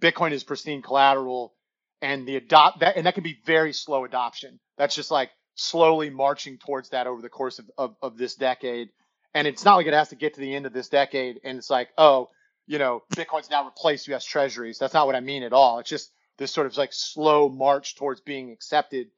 [0.00, 1.54] Bitcoin is pristine collateral,
[2.02, 4.58] and the adopt that and that can be very slow adoption.
[4.78, 8.90] That's just like slowly marching towards that over the course of, of, of this decade.
[9.34, 11.58] And it's not like it has to get to the end of this decade and
[11.58, 12.30] it's like, oh,
[12.66, 14.78] you know, Bitcoin's now replaced US treasuries.
[14.78, 15.78] That's not what I mean at all.
[15.78, 19.08] It's just this sort of like slow march towards being accepted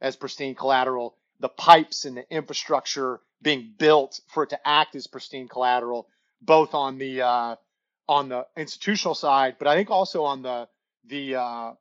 [0.00, 1.16] as pristine collateral.
[1.40, 6.08] The pipes and the infrastructure being built for it to act as pristine collateral,
[6.40, 7.56] both on the uh,
[8.08, 10.68] on the institutional side, but I think also on the
[11.06, 11.72] the uh,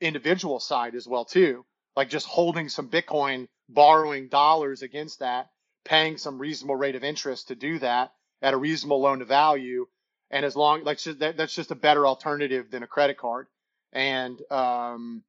[0.00, 1.64] individual side as well too.
[1.94, 5.50] Like just holding some Bitcoin, borrowing dollars against that,
[5.84, 9.86] paying some reasonable rate of interest to do that at a reasonable loan to value,
[10.30, 13.46] and as long like that's just a better alternative than a credit card.
[13.92, 15.22] And um,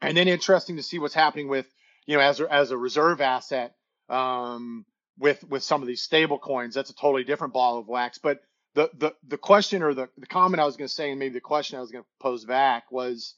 [0.00, 1.66] and then interesting to see what's happening with
[2.06, 3.74] you know as a, as a reserve asset
[4.08, 4.84] um,
[5.18, 6.74] with with some of these stable coins.
[6.74, 8.18] That's a totally different ball of wax.
[8.18, 8.40] But
[8.74, 11.34] the the the question or the, the comment I was going to say, and maybe
[11.34, 13.34] the question I was going to pose back was,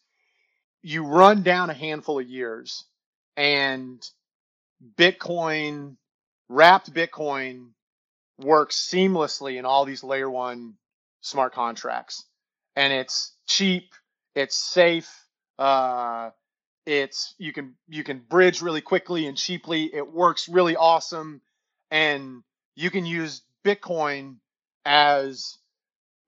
[0.83, 2.85] you run down a handful of years,
[3.37, 4.03] and
[4.97, 5.97] Bitcoin,
[6.49, 7.71] wrapped Bitcoin,
[8.39, 10.75] works seamlessly in all these layer one
[11.21, 12.25] smart contracts,
[12.77, 13.95] and it's cheap,
[14.35, 15.11] it's safe.
[15.59, 16.31] Uh,
[16.87, 19.91] it's you can you can bridge really quickly and cheaply.
[19.95, 21.41] It works really awesome
[21.91, 22.43] and
[22.75, 24.37] you can use Bitcoin
[24.85, 25.57] as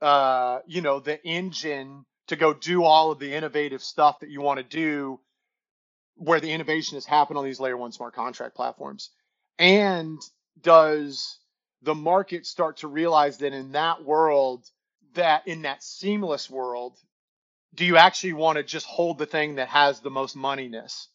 [0.01, 4.41] uh, you know the engine to go do all of the innovative stuff that you
[4.41, 5.21] want to do
[6.17, 9.11] where the innovation has happened on these layer one smart contract platforms
[9.59, 10.21] and
[10.63, 11.39] does
[11.83, 14.65] the market start to realize that in that world
[15.15, 16.97] that in that seamless world
[17.77, 21.07] do you actually want to just hold the thing that has the most moneyness?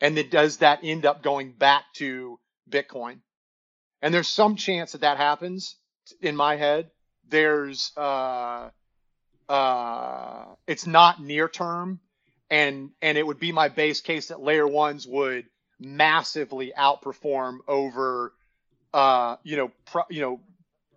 [0.00, 2.38] And then does that end up going back to
[2.68, 3.18] bitcoin?
[4.00, 5.76] And there's some chance that that happens.
[6.20, 6.90] In my head.
[7.28, 8.70] There's uh,
[9.48, 12.00] uh, it's not near term,
[12.50, 15.46] and and it would be my base case that layer ones would
[15.78, 18.32] massively outperform over
[18.92, 20.40] uh, you know pro- you know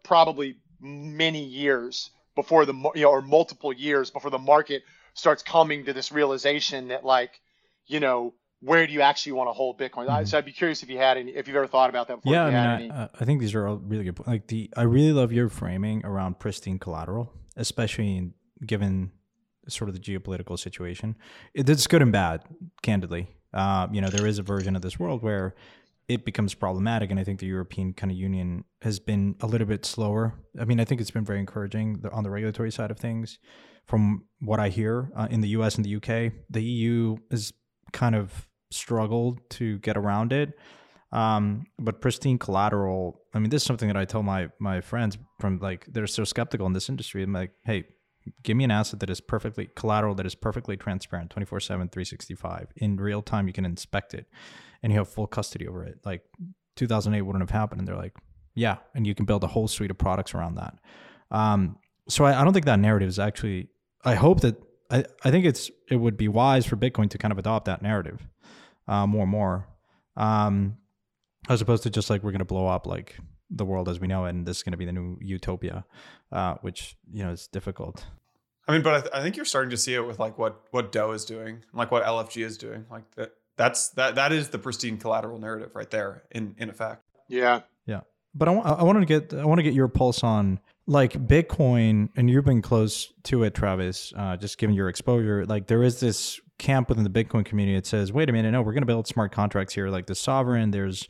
[0.04, 4.84] probably many years before the you know or multiple years before the market
[5.14, 7.40] starts coming to this realization that like
[7.88, 10.08] you know where do you actually want to hold Bitcoin?
[10.08, 10.26] Mm-hmm.
[10.26, 12.34] So I'd be curious if you had any, if you've ever thought about that before.
[12.34, 14.20] Yeah, I mean, I, I, think these are all really good.
[14.26, 18.34] Like the, I really love your framing around pristine collateral, especially in,
[18.66, 19.12] given
[19.68, 21.16] sort of the geopolitical situation.
[21.54, 22.42] It, it's good and bad,
[22.82, 23.30] candidly.
[23.54, 25.54] Uh, you know, there is a version of this world where
[26.08, 29.68] it becomes problematic, and I think the European kind of union has been a little
[29.68, 30.36] bit slower.
[30.60, 33.40] I mean, I think it's been very encouraging on the regulatory side of things.
[33.86, 35.76] From what I hear uh, in the U.S.
[35.76, 37.54] and the U.K., the EU is
[37.94, 40.58] kind of struggled to get around it.
[41.12, 45.18] Um, but pristine collateral, I mean, this is something that I tell my my friends
[45.40, 47.24] from like they're so skeptical in this industry.
[47.24, 47.86] I'm like, hey,
[48.44, 52.74] give me an asset that is perfectly collateral that is perfectly transparent 24 7 365
[52.78, 54.26] in real time you can inspect it
[54.86, 56.22] and you have full custody over it like
[56.78, 58.14] 2008 wouldn't have happened and they're like
[58.54, 60.76] yeah and you can build a whole suite of products around that
[61.32, 61.78] um,
[62.08, 63.68] so I, I, don't think that narrative is actually
[64.06, 64.56] i hope that
[64.90, 67.82] I, I think it's it would be wise for bitcoin to kind of adopt that
[67.82, 68.26] narrative
[68.88, 69.68] uh, more and more,
[70.16, 70.78] um,
[71.50, 73.18] as opposed to just like we're gonna blow up like
[73.50, 75.86] the world as we know it, and this is going to be the new utopia,
[76.32, 78.06] uh, which you know is difficult.
[78.68, 80.64] I mean, but I, th- I, think you're starting to see it with like what
[80.72, 82.86] what Do is doing, like what LFG is doing.
[82.90, 87.04] Like that, that's that that is the pristine collateral narrative right there in in effect.
[87.28, 88.02] Yeah, yeah.
[88.34, 92.10] But I, I wanted to get I want to get your pulse on like Bitcoin,
[92.16, 94.14] and you've been close to it, Travis.
[94.16, 97.86] Uh, just given your exposure, like there is this camp within the Bitcoin community that
[97.86, 100.72] says, "Wait a minute, no, we're going to build smart contracts here, like the sovereign.
[100.72, 101.08] There's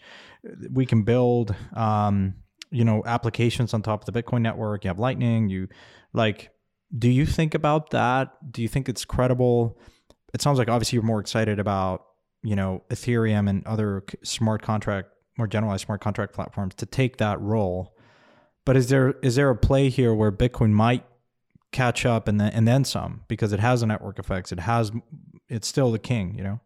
[0.71, 2.35] we can build, um,
[2.71, 4.83] you know, applications on top of the Bitcoin network.
[4.83, 5.49] You have Lightning.
[5.49, 5.67] You
[6.13, 6.51] like."
[6.95, 8.29] Do you think about that?
[8.51, 9.77] Do you think it's credible?
[10.33, 12.05] It sounds like obviously you're more excited about
[12.45, 17.41] you know Ethereum and other smart contract, more generalized smart contract platforms to take that
[17.41, 17.93] role.
[18.63, 21.05] But is there is there a play here where Bitcoin might
[21.71, 24.51] catch up and then and then some because it has a network effects.
[24.51, 24.91] It has
[25.49, 26.59] it's still the king, you know.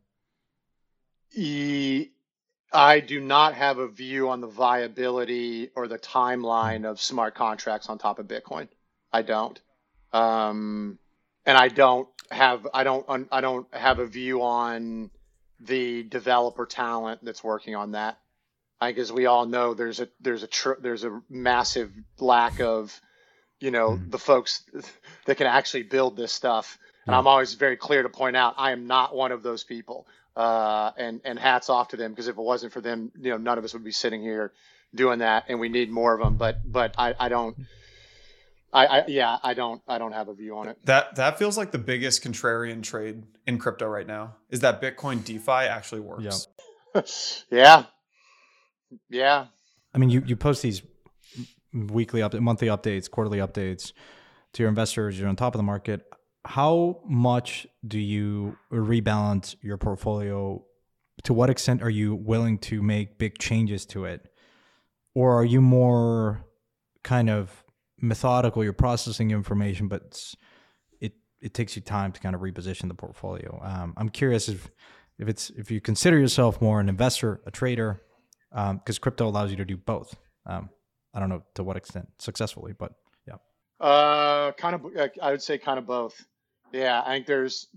[2.71, 7.89] I do not have a view on the viability or the timeline of smart contracts
[7.89, 8.67] on top of Bitcoin.
[9.11, 9.59] I don't,
[10.13, 10.99] um,
[11.45, 15.09] and I don't have I don't I don't have a view on
[15.59, 18.17] the developer talent that's working on that.
[18.81, 22.61] I think, as we all know, there's a there's a tr- there's a massive lack
[22.61, 22.99] of
[23.59, 24.11] you know, mm.
[24.11, 24.63] the folks
[25.25, 26.77] that can actually build this stuff.
[27.05, 30.05] And I'm always very clear to point out I am not one of those people.
[30.35, 33.37] Uh, and and hats off to them because if it wasn't for them, you know,
[33.37, 34.53] none of us would be sitting here
[34.93, 35.45] doing that.
[35.49, 36.37] And we need more of them.
[36.37, 37.57] But but I, I don't.
[38.71, 40.77] I, I yeah I don't I don't have a view on it.
[40.85, 45.23] That that feels like the biggest contrarian trade in crypto right now is that Bitcoin
[45.23, 46.47] DeFi actually works.
[46.93, 47.01] Yeah.
[47.51, 47.83] yeah.
[49.09, 49.45] Yeah.
[49.93, 50.81] I mean, you you post these
[51.73, 53.93] weekly up monthly updates, quarterly updates
[54.53, 55.19] to your investors.
[55.19, 56.05] You're on top of the market.
[56.45, 60.63] How much do you rebalance your portfolio?
[61.23, 64.27] To what extent are you willing to make big changes to it?
[65.13, 66.45] Or are you more
[67.03, 67.63] kind of
[68.01, 68.63] methodical?
[68.63, 70.35] You're processing information, but
[70.99, 73.59] it it takes you time to kind of reposition the portfolio.
[73.63, 74.69] Um, I'm curious if
[75.17, 78.01] if it's if you consider yourself more an investor, a trader,
[78.51, 80.15] because um, crypto allows you to do both.
[80.45, 80.69] Um,
[81.13, 82.93] I don't know to what extent successfully, but
[83.27, 83.35] yeah.
[83.79, 84.85] Uh, kind of.
[85.21, 86.25] I would say kind of both.
[86.71, 87.67] Yeah, I think there's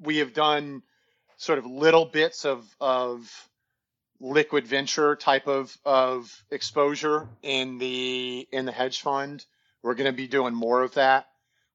[0.00, 0.82] we have done
[1.36, 3.49] sort of little bits of of
[4.20, 9.44] liquid venture type of of exposure in the in the hedge fund.
[9.82, 11.26] We're going to be doing more of that.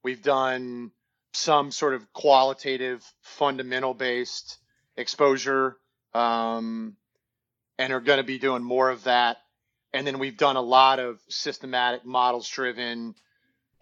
[0.03, 0.91] We've done
[1.33, 4.57] some sort of qualitative, fundamental based
[4.95, 5.77] exposure,
[6.13, 6.95] um,
[7.79, 9.37] and are going to be doing more of that
[9.95, 13.15] and then we've done a lot of systematic models driven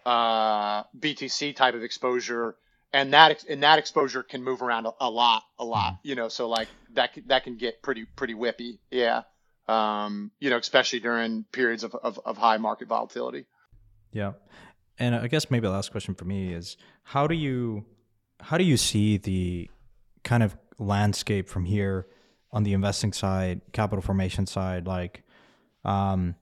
[0.05, 2.55] uh, BTC type of exposure,
[2.93, 5.93] and that and that exposure can move around a, a lot, a lot.
[5.93, 6.07] Mm-hmm.
[6.07, 8.79] You know, so like that that can get pretty pretty whippy.
[8.91, 9.23] Yeah.
[9.67, 13.45] Um, you know, especially during periods of, of, of high market volatility.
[14.11, 14.33] Yeah.
[14.99, 17.85] And I guess maybe the last question for me is how do you
[18.39, 19.69] how do you see the
[20.23, 22.07] kind of landscape from here
[22.51, 25.23] on the investing side, capital formation side, like
[25.83, 26.35] um,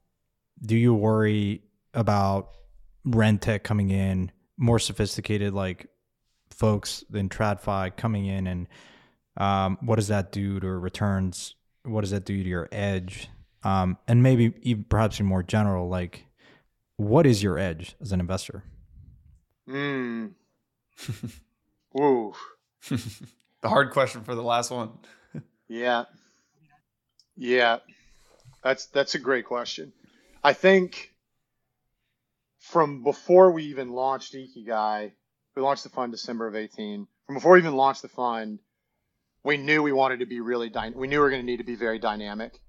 [0.64, 1.62] do you worry
[1.94, 2.52] about
[3.08, 5.88] RenTech coming in, more sophisticated like
[6.62, 8.68] folks than TradFi coming in, and
[9.36, 11.56] um, what does that do to returns?
[11.84, 13.30] What does that do to your edge?
[13.64, 16.28] Um, and maybe even perhaps in more general, like
[16.98, 18.64] what is your edge as an investor?
[19.68, 20.28] Hmm.
[22.00, 22.34] Ooh.
[22.90, 24.92] the hard question for the last one.
[25.68, 26.06] yeah.
[27.36, 27.80] Yeah.
[28.64, 29.94] That's that's a great question.
[30.44, 31.12] I think
[32.60, 35.12] from before we even launched Ikigai,
[35.62, 37.08] we launched the fund December of 18.
[37.28, 38.58] From before we even launched the fund,
[39.44, 41.58] we knew we wanted to be really dy- we knew we were going to need
[41.58, 42.60] to be very dynamic.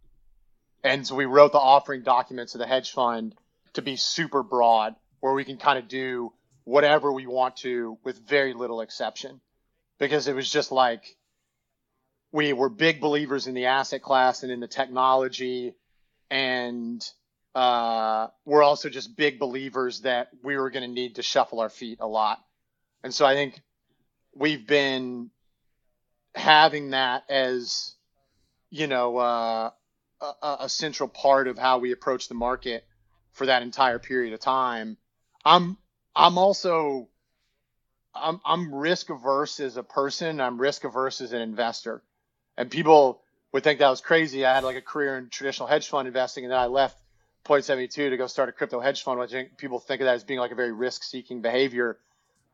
[0.85, 3.35] And so we wrote the offering documents of the hedge fund
[3.73, 6.35] to be super broad where we can kind of do
[6.65, 9.41] whatever we want to with very little exception.
[9.99, 11.17] Because it was just like
[12.31, 15.73] we were big believers in the asset class and in the technology
[16.31, 17.03] and
[17.55, 21.71] uh, we're also just big believers that we were going to need to shuffle our
[21.71, 22.39] feet a lot.
[23.05, 23.61] And so I think
[24.35, 25.31] we've been
[26.35, 27.95] having that as,
[28.71, 29.71] you know, uh,
[30.21, 32.85] a, a, central part of how we approach the market
[33.33, 34.97] for that entire period of time.
[35.45, 35.77] I'm,
[36.15, 37.09] I'm also,
[38.15, 40.41] I'm, I'm risk averse as a person.
[40.41, 42.03] I'm risk averse as an investor.
[42.57, 43.23] And people,
[43.53, 44.45] would think that was crazy.
[44.45, 46.99] I had like a career in traditional hedge fund investing, and then I left
[47.45, 50.25] Point 72 to go start a crypto hedge fund, which people think of that as
[50.25, 51.99] being like a very risk-seeking behavior.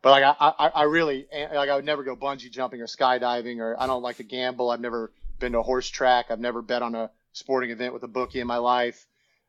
[0.02, 2.86] But like I, I, I really eh, like I would never go bungee jumping or
[2.86, 4.70] skydiving, or I don't like to gamble.
[4.70, 6.26] I've never been to a horse track.
[6.30, 9.06] I've never bet on a sporting event with a bookie in my life.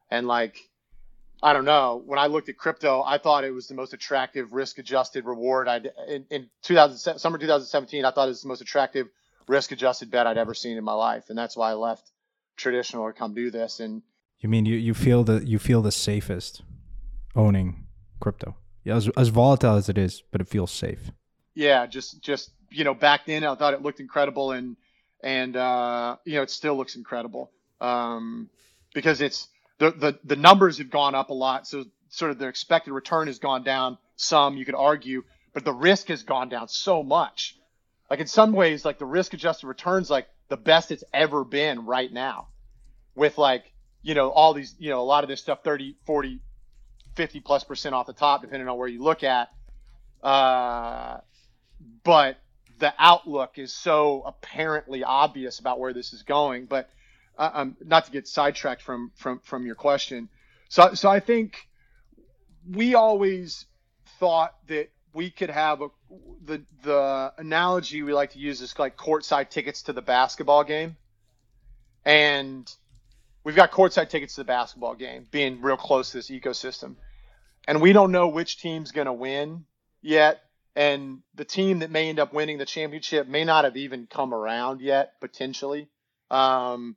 [0.09, 0.57] And like,
[1.41, 2.01] I don't know.
[2.05, 5.67] When I looked at crypto, I thought it was the most attractive risk-adjusted reward.
[5.67, 9.07] I in, in 2000 summer 2017, I thought it was the most attractive
[9.47, 12.11] risk-adjusted bet I'd ever seen in my life, and that's why I left
[12.57, 13.79] traditional to come do this.
[13.79, 14.01] And
[14.39, 16.61] you mean you, you feel the you feel the safest
[17.35, 17.85] owning
[18.19, 18.55] crypto?
[18.89, 21.11] As, as volatile as it is, but it feels safe.
[21.53, 24.77] Yeah, just just you know, back then I thought it looked incredible, and
[25.21, 28.49] and uh, you know, it still looks incredible um,
[28.93, 32.47] because it's the, the the numbers have gone up a lot, so sort of the
[32.47, 34.57] expected return has gone down some.
[34.57, 35.23] You could argue,
[35.53, 37.55] but the risk has gone down so much.
[38.09, 41.85] Like in some ways, like the risk adjusted returns, like the best it's ever been
[41.85, 42.47] right now,
[43.15, 43.71] with like
[44.01, 46.41] you know all these you know a lot of this stuff 30 40
[47.19, 49.49] 50 plus percent off the top depending on where you look at.
[50.23, 51.17] Uh,
[52.05, 52.37] but
[52.77, 56.89] the outlook is so apparently obvious about where this is going but
[57.37, 60.29] uh, um, not to get sidetracked from from from your question.
[60.69, 61.67] So so I think
[62.69, 63.65] we always
[64.17, 65.89] thought that we could have a
[66.45, 70.95] the the analogy we like to use is like courtside tickets to the basketball game,
[72.05, 72.73] and
[73.43, 76.95] we've got courtside tickets to the basketball game, being real close to this ecosystem,
[77.69, 79.63] and we don't know which team's going to win
[80.01, 80.41] yet.
[80.75, 84.33] And the team that may end up winning the championship may not have even come
[84.33, 85.87] around yet, potentially.
[86.31, 86.95] Um,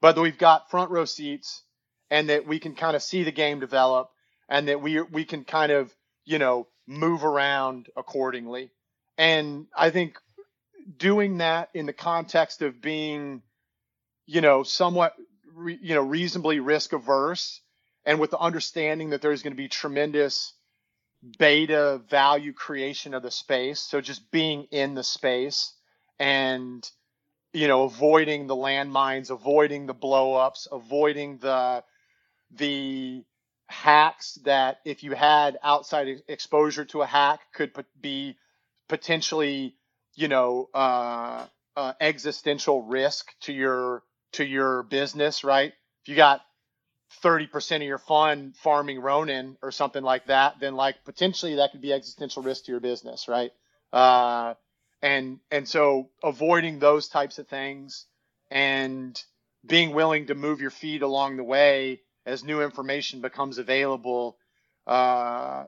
[0.00, 1.62] but we've got front row seats
[2.10, 4.12] and that we can kind of see the game develop
[4.48, 5.94] and that we we can kind of
[6.24, 8.70] you know move around accordingly
[9.16, 10.18] and i think
[10.98, 13.42] doing that in the context of being
[14.26, 15.14] you know somewhat
[15.54, 17.60] re, you know reasonably risk averse
[18.06, 20.54] and with the understanding that there's going to be tremendous
[21.38, 25.72] beta value creation of the space so just being in the space
[26.18, 26.90] and
[27.54, 31.84] you know, avoiding the landmines, avoiding the blowups, avoiding the
[32.52, 33.24] the
[33.68, 38.36] hacks that if you had outside exposure to a hack could be
[38.88, 39.76] potentially,
[40.14, 41.46] you know, uh,
[41.76, 44.02] uh, existential risk to your
[44.32, 45.72] to your business, right?
[46.02, 46.42] If you got
[47.22, 51.80] 30% of your fund farming Ronin or something like that, then like potentially that could
[51.82, 53.52] be existential risk to your business, right?
[53.92, 54.54] Uh,
[55.04, 58.06] and and so avoiding those types of things
[58.50, 59.22] and
[59.64, 64.38] being willing to move your feet along the way as new information becomes available
[64.86, 65.64] uh,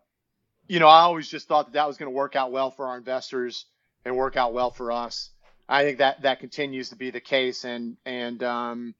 [0.67, 2.87] you know i always just thought that that was going to work out well for
[2.87, 3.67] our investors
[4.05, 5.31] and work out well for us
[5.69, 8.95] i think that that continues to be the case and and um,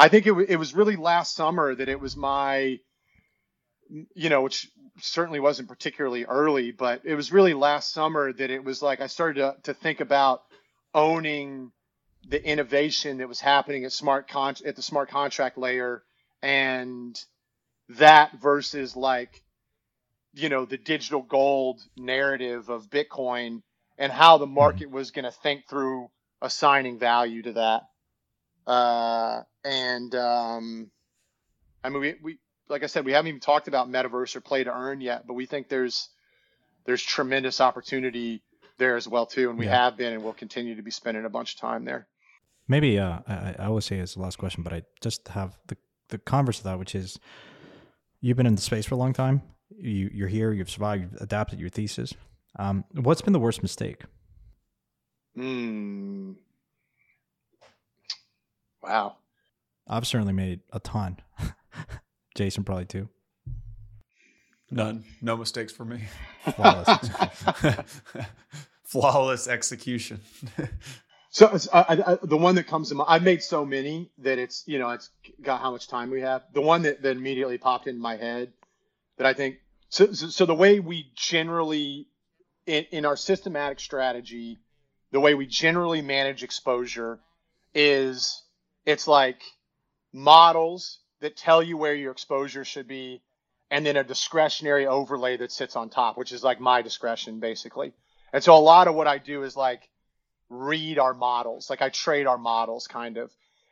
[0.00, 2.78] i think it, it was really last summer that it was my
[4.14, 4.68] you know which
[5.02, 9.06] certainly wasn't particularly early, but it was really last summer that it was like I
[9.06, 10.42] started to, to think about
[10.94, 11.72] owning
[12.28, 16.02] the innovation that was happening at smart con- at the smart contract layer
[16.42, 17.18] and
[17.90, 19.42] that versus like
[20.34, 23.62] you know the digital gold narrative of bitcoin
[23.98, 24.54] and how the mm-hmm.
[24.54, 26.08] market was going to think through
[26.42, 27.82] assigning value to that
[28.66, 30.90] uh, and um,
[31.82, 32.38] i mean we, we
[32.70, 35.34] like I said, we haven't even talked about metaverse or play to earn yet, but
[35.34, 36.08] we think there's
[36.86, 38.42] there's tremendous opportunity
[38.78, 39.84] there as well too, and we yeah.
[39.84, 42.06] have been and we'll continue to be spending a bunch of time there.
[42.68, 45.76] Maybe uh, I, I always say it's the last question, but I just have the
[46.08, 47.18] the converse of that, which is
[48.20, 49.42] you've been in the space for a long time.
[49.76, 50.52] You you're here.
[50.52, 51.02] You've survived.
[51.02, 52.14] You've adapted your thesis.
[52.58, 54.02] Um, what's been the worst mistake?
[55.34, 56.32] Hmm.
[58.82, 59.16] Wow.
[59.88, 61.18] I've certainly made a ton.
[62.34, 63.08] Jason probably too.
[64.70, 65.04] None.
[65.20, 66.04] No mistakes for me.
[66.54, 67.84] Flawless execution.
[68.84, 70.20] Flawless execution.
[71.30, 74.62] so I, I, the one that comes to mind, I've made so many that it's
[74.66, 75.10] you know it's
[75.42, 76.42] got how much time we have.
[76.54, 78.52] The one that, that immediately popped into my head
[79.18, 79.56] that I think
[79.88, 80.12] so.
[80.12, 82.06] So, so the way we generally
[82.66, 84.60] in, in our systematic strategy,
[85.10, 87.18] the way we generally manage exposure
[87.74, 88.42] is
[88.86, 89.42] it's like
[90.12, 93.22] models that tell you where your exposure should be,
[93.70, 97.92] and then a discretionary overlay that sits on top, which is like my discretion basically.
[98.32, 99.88] And so a lot of what I do is like
[100.48, 103.30] read our models, like I trade our models kind of.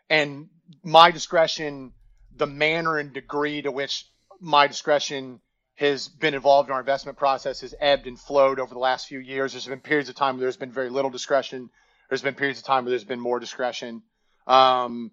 [0.08, 0.48] And
[0.84, 1.92] my discretion,
[2.36, 4.06] the manner and degree to which
[4.40, 5.40] my discretion
[5.74, 9.18] has been involved in our investment process has ebbed and flowed over the last few
[9.18, 9.52] years.
[9.52, 11.70] There's been periods of time where there's been very little discretion.
[12.08, 14.02] There's been periods of time where there's been more discretion.
[14.48, 15.12] Um,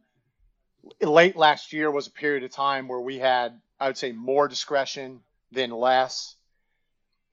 [1.02, 4.48] late last year was a period of time where we had, I would say, more
[4.50, 5.22] discretion
[5.54, 6.36] than less.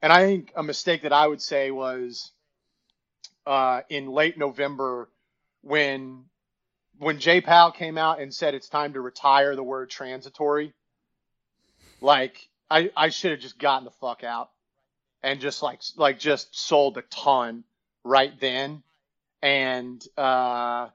[0.03, 2.32] And I think a mistake that I would say was
[3.46, 5.11] uh, in late November
[5.62, 6.26] when
[6.98, 10.72] when Jay Powell came out and said it's time to retire the word transitory.
[12.03, 14.50] like I I should have just gotten the fuck out
[15.24, 17.64] and just like like just sold a ton
[18.05, 18.84] right then
[19.42, 20.88] and uh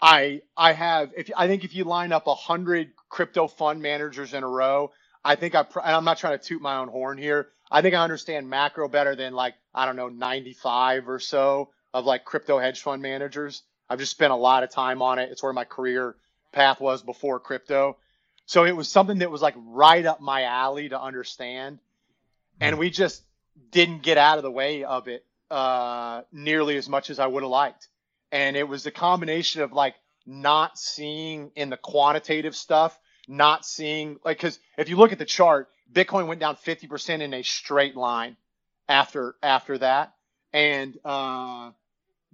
[0.00, 4.34] I I have if I think if you line up a hundred crypto fund managers
[4.34, 4.92] in a row,
[5.24, 7.48] I think I and I'm not trying to toot my own horn here.
[7.70, 12.04] I think I understand macro better than like I don't know 95 or so of
[12.04, 13.62] like crypto hedge fund managers.
[13.88, 15.30] I've just spent a lot of time on it.
[15.30, 16.16] It's where my career
[16.52, 17.96] path was before crypto.
[18.46, 21.78] So it was something that was like right up my alley to understand.
[22.60, 23.22] And we just
[23.70, 27.42] didn't get out of the way of it uh, nearly as much as I would
[27.42, 27.88] have liked.
[28.34, 29.94] And it was a combination of like
[30.26, 35.24] not seeing in the quantitative stuff, not seeing like, cause if you look at the
[35.24, 38.36] chart, Bitcoin went down 50% in a straight line
[38.88, 40.14] after, after that.
[40.52, 41.70] And, uh,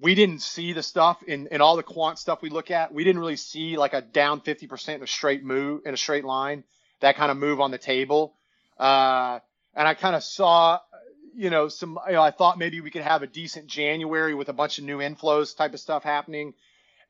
[0.00, 2.94] we didn't see the stuff in, in all the quant stuff we look at.
[2.94, 6.24] We didn't really see like a down 50% in a straight move in a straight
[6.24, 6.64] line,
[7.00, 8.34] that kind of move on the table.
[8.78, 9.40] Uh,
[9.74, 10.78] and I kind of saw,
[11.34, 14.48] you know, some, you know, I thought maybe we could have a decent January with
[14.48, 16.54] a bunch of new inflows type of stuff happening.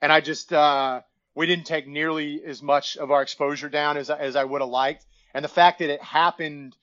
[0.03, 1.03] And I just, uh,
[1.35, 4.71] we didn't take nearly as much of our exposure down as, as I would have
[4.71, 5.05] liked.
[5.35, 6.77] And the fact that it happened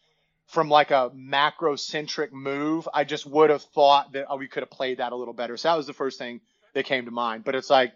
[0.48, 4.64] from like a macro centric move, I just would have thought that oh, we could
[4.64, 5.58] have played that a little better.
[5.58, 6.42] So that was the first thing
[6.74, 7.44] that came to mind.
[7.44, 7.94] But it's like,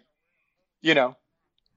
[0.80, 1.16] you know,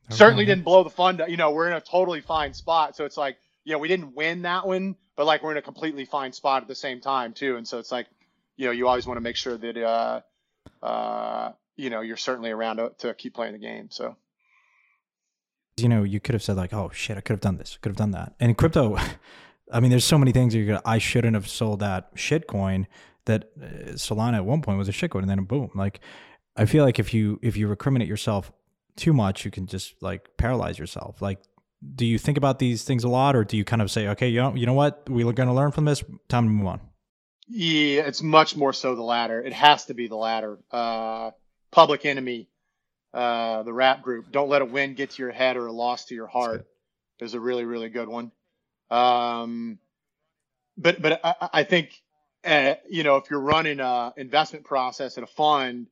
[0.10, 1.22] certainly didn't blow the fund.
[1.28, 2.96] You know, we're in a totally fine spot.
[2.96, 5.62] So it's like, you know, we didn't win that one, but like we're in a
[5.62, 7.58] completely fine spot at the same time too.
[7.58, 8.08] And so it's like,
[8.56, 10.22] you know, you always want to make sure that, uh,
[10.82, 13.90] uh, you know, you're certainly around to, to keep playing the game.
[13.92, 14.16] So
[15.78, 17.90] you know, you could have said like, "Oh shit, I could have done this, could
[17.90, 18.98] have done that." And crypto,
[19.72, 20.82] I mean, there's so many things you're gonna.
[20.86, 22.88] I shouldn't have sold that shit coin.
[23.26, 25.72] That uh, Solana at one point was a shit coin, and then boom.
[25.76, 26.00] Like,
[26.56, 28.52] I feel like if you if you recriminate yourself
[28.96, 31.22] too much, you can just like paralyze yourself.
[31.22, 31.40] Like,
[31.96, 34.28] do you think about these things a lot, or do you kind of say, okay,
[34.28, 36.04] you know, you know what, we're going to learn from this.
[36.28, 36.82] Time to move on.
[37.48, 39.42] Yeah, it's much more so the latter.
[39.42, 40.58] It has to be the latter.
[40.72, 41.32] Uh,
[41.72, 42.50] public enemy,
[43.14, 44.32] uh, the rap group.
[44.32, 46.66] Don't let a win get to your head or a loss to your heart.
[47.20, 48.32] Is a really really good one.
[48.90, 49.80] Um,
[50.78, 52.02] but but I, I think
[52.44, 55.88] uh, you know if you're running a investment process at a fund,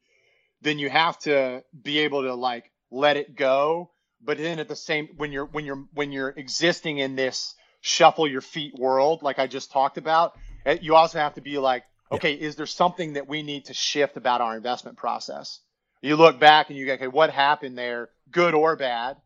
[0.62, 3.91] then you have to be able to like let it go.
[4.26, 8.28] But then at the same when you're when you're when you're existing in this shuffle
[8.28, 10.34] your feet world, like I just talked about,
[10.66, 12.48] eh, you also have to be like, okay, yeah.
[12.48, 15.60] is there something that we need to shift about our investment process?
[16.02, 19.18] You look back and you go, okay, what happened there, good or bad?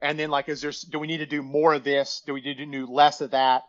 [0.00, 2.40] and then like is there do we need to do more of this do we
[2.40, 3.62] need to do less of that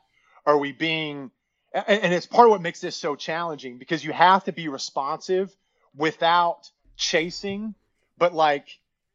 [0.45, 1.32] are we being
[1.74, 4.68] and, and it's part of what makes this so challenging because you have to be
[4.68, 5.55] responsive
[5.95, 7.74] without chasing
[8.18, 8.68] but like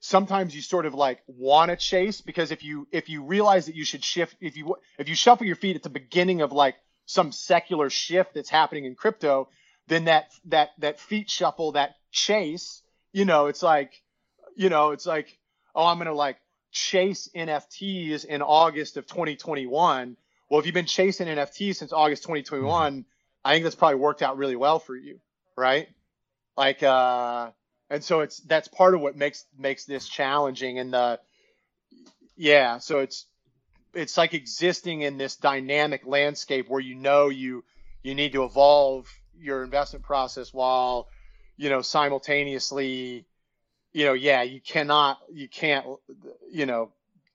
[0.04, 3.74] sometimes you sort of like want to chase because if you if you realize that
[3.74, 6.74] you should shift if you if you shuffle your feet at the beginning of like
[7.06, 9.48] some secular shift that's happening in crypto
[9.86, 12.82] then that that that feet shuffle that chase
[13.12, 14.02] you know it's like
[14.56, 15.38] you know it's like
[15.74, 16.36] oh i'm gonna like
[16.72, 20.16] chase NFTs in August of 2021.
[20.48, 23.00] Well, if you've been chasing NFTs since August 2021, mm-hmm.
[23.44, 25.20] I think that's probably worked out really well for you,
[25.56, 25.88] right?
[26.56, 27.50] Like, uh,
[27.92, 30.78] and so it's that's part of what makes makes this challenging.
[30.78, 31.20] And the
[32.36, 33.26] yeah, so it's
[33.94, 37.62] it's like existing in this dynamic landscape where you know you
[38.02, 41.08] you need to evolve your investment process while
[41.56, 43.26] you know simultaneously
[43.92, 45.86] you know, yeah, you cannot, you can't,
[46.50, 46.90] you know,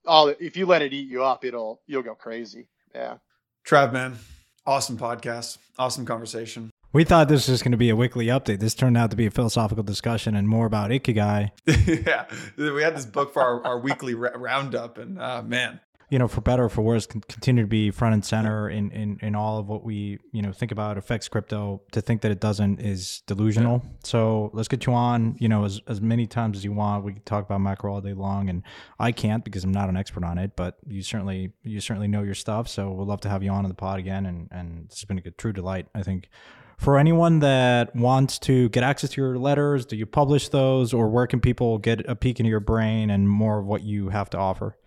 [0.06, 2.68] all if you let it eat you up, it'll you'll go crazy.
[2.96, 3.18] Yeah.
[3.66, 4.18] Trav, man,
[4.66, 6.72] awesome podcast, awesome conversation.
[6.98, 8.60] We thought this was going to be a weekly update.
[8.60, 11.52] This turned out to be a philosophical discussion and more about Ikigai.
[12.08, 12.26] yeah,
[12.58, 15.80] we had this book for our, our weekly roundup, and uh, man,
[16.10, 18.90] you know, for better or for worse, can continue to be front and center in,
[18.90, 21.84] in, in all of what we, you know, think about affects crypto.
[21.92, 23.84] To think that it doesn't is delusional.
[23.84, 23.92] Yeah.
[24.04, 27.06] So let's get you on, you know, as, as many times as you want.
[27.06, 28.64] We can talk about macro all day long, and
[28.98, 30.56] I can't because I'm not an expert on it.
[30.56, 32.68] But you certainly you certainly know your stuff.
[32.68, 35.20] So we'd love to have you on in the pod again, and and it's been
[35.20, 35.86] a good, true delight.
[35.94, 36.30] I think
[36.78, 41.10] for anyone that wants to get access to your letters, do you publish those, or
[41.10, 44.30] where can people get a peek into your brain and more of what you have
[44.30, 44.78] to offer?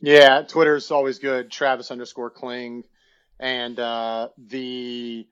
[0.00, 1.50] Yeah, Twitter's always good.
[1.50, 2.84] Travis underscore Kling,
[3.40, 5.26] and uh, the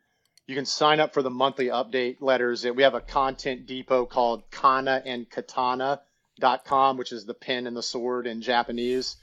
[0.46, 2.64] you can sign up for the monthly update letters.
[2.64, 7.82] We have a content depot called Kana and Katana.com, which is the pen and the
[7.82, 9.16] sword in Japanese.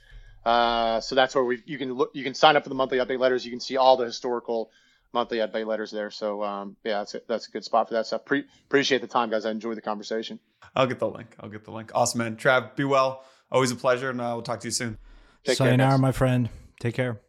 [0.45, 2.11] Uh, so that's where we you can look.
[2.13, 3.43] You can sign up for the monthly update letters.
[3.43, 4.71] You can see all the historical
[5.13, 6.11] monthly update letters there.
[6.11, 8.25] So um, yeah, that's a, that's a good spot for that stuff.
[8.25, 9.45] Pre- appreciate the time, guys.
[9.45, 10.39] I enjoyed the conversation.
[10.75, 11.35] I'll get the link.
[11.39, 11.91] I'll get the link.
[11.95, 12.35] Awesome, man.
[12.35, 13.23] Trav, be well.
[13.51, 14.97] Always a pleasure, and uh, we'll talk to you soon.
[15.43, 16.49] Take Sayonara, care, my friend.
[16.79, 17.19] Take care.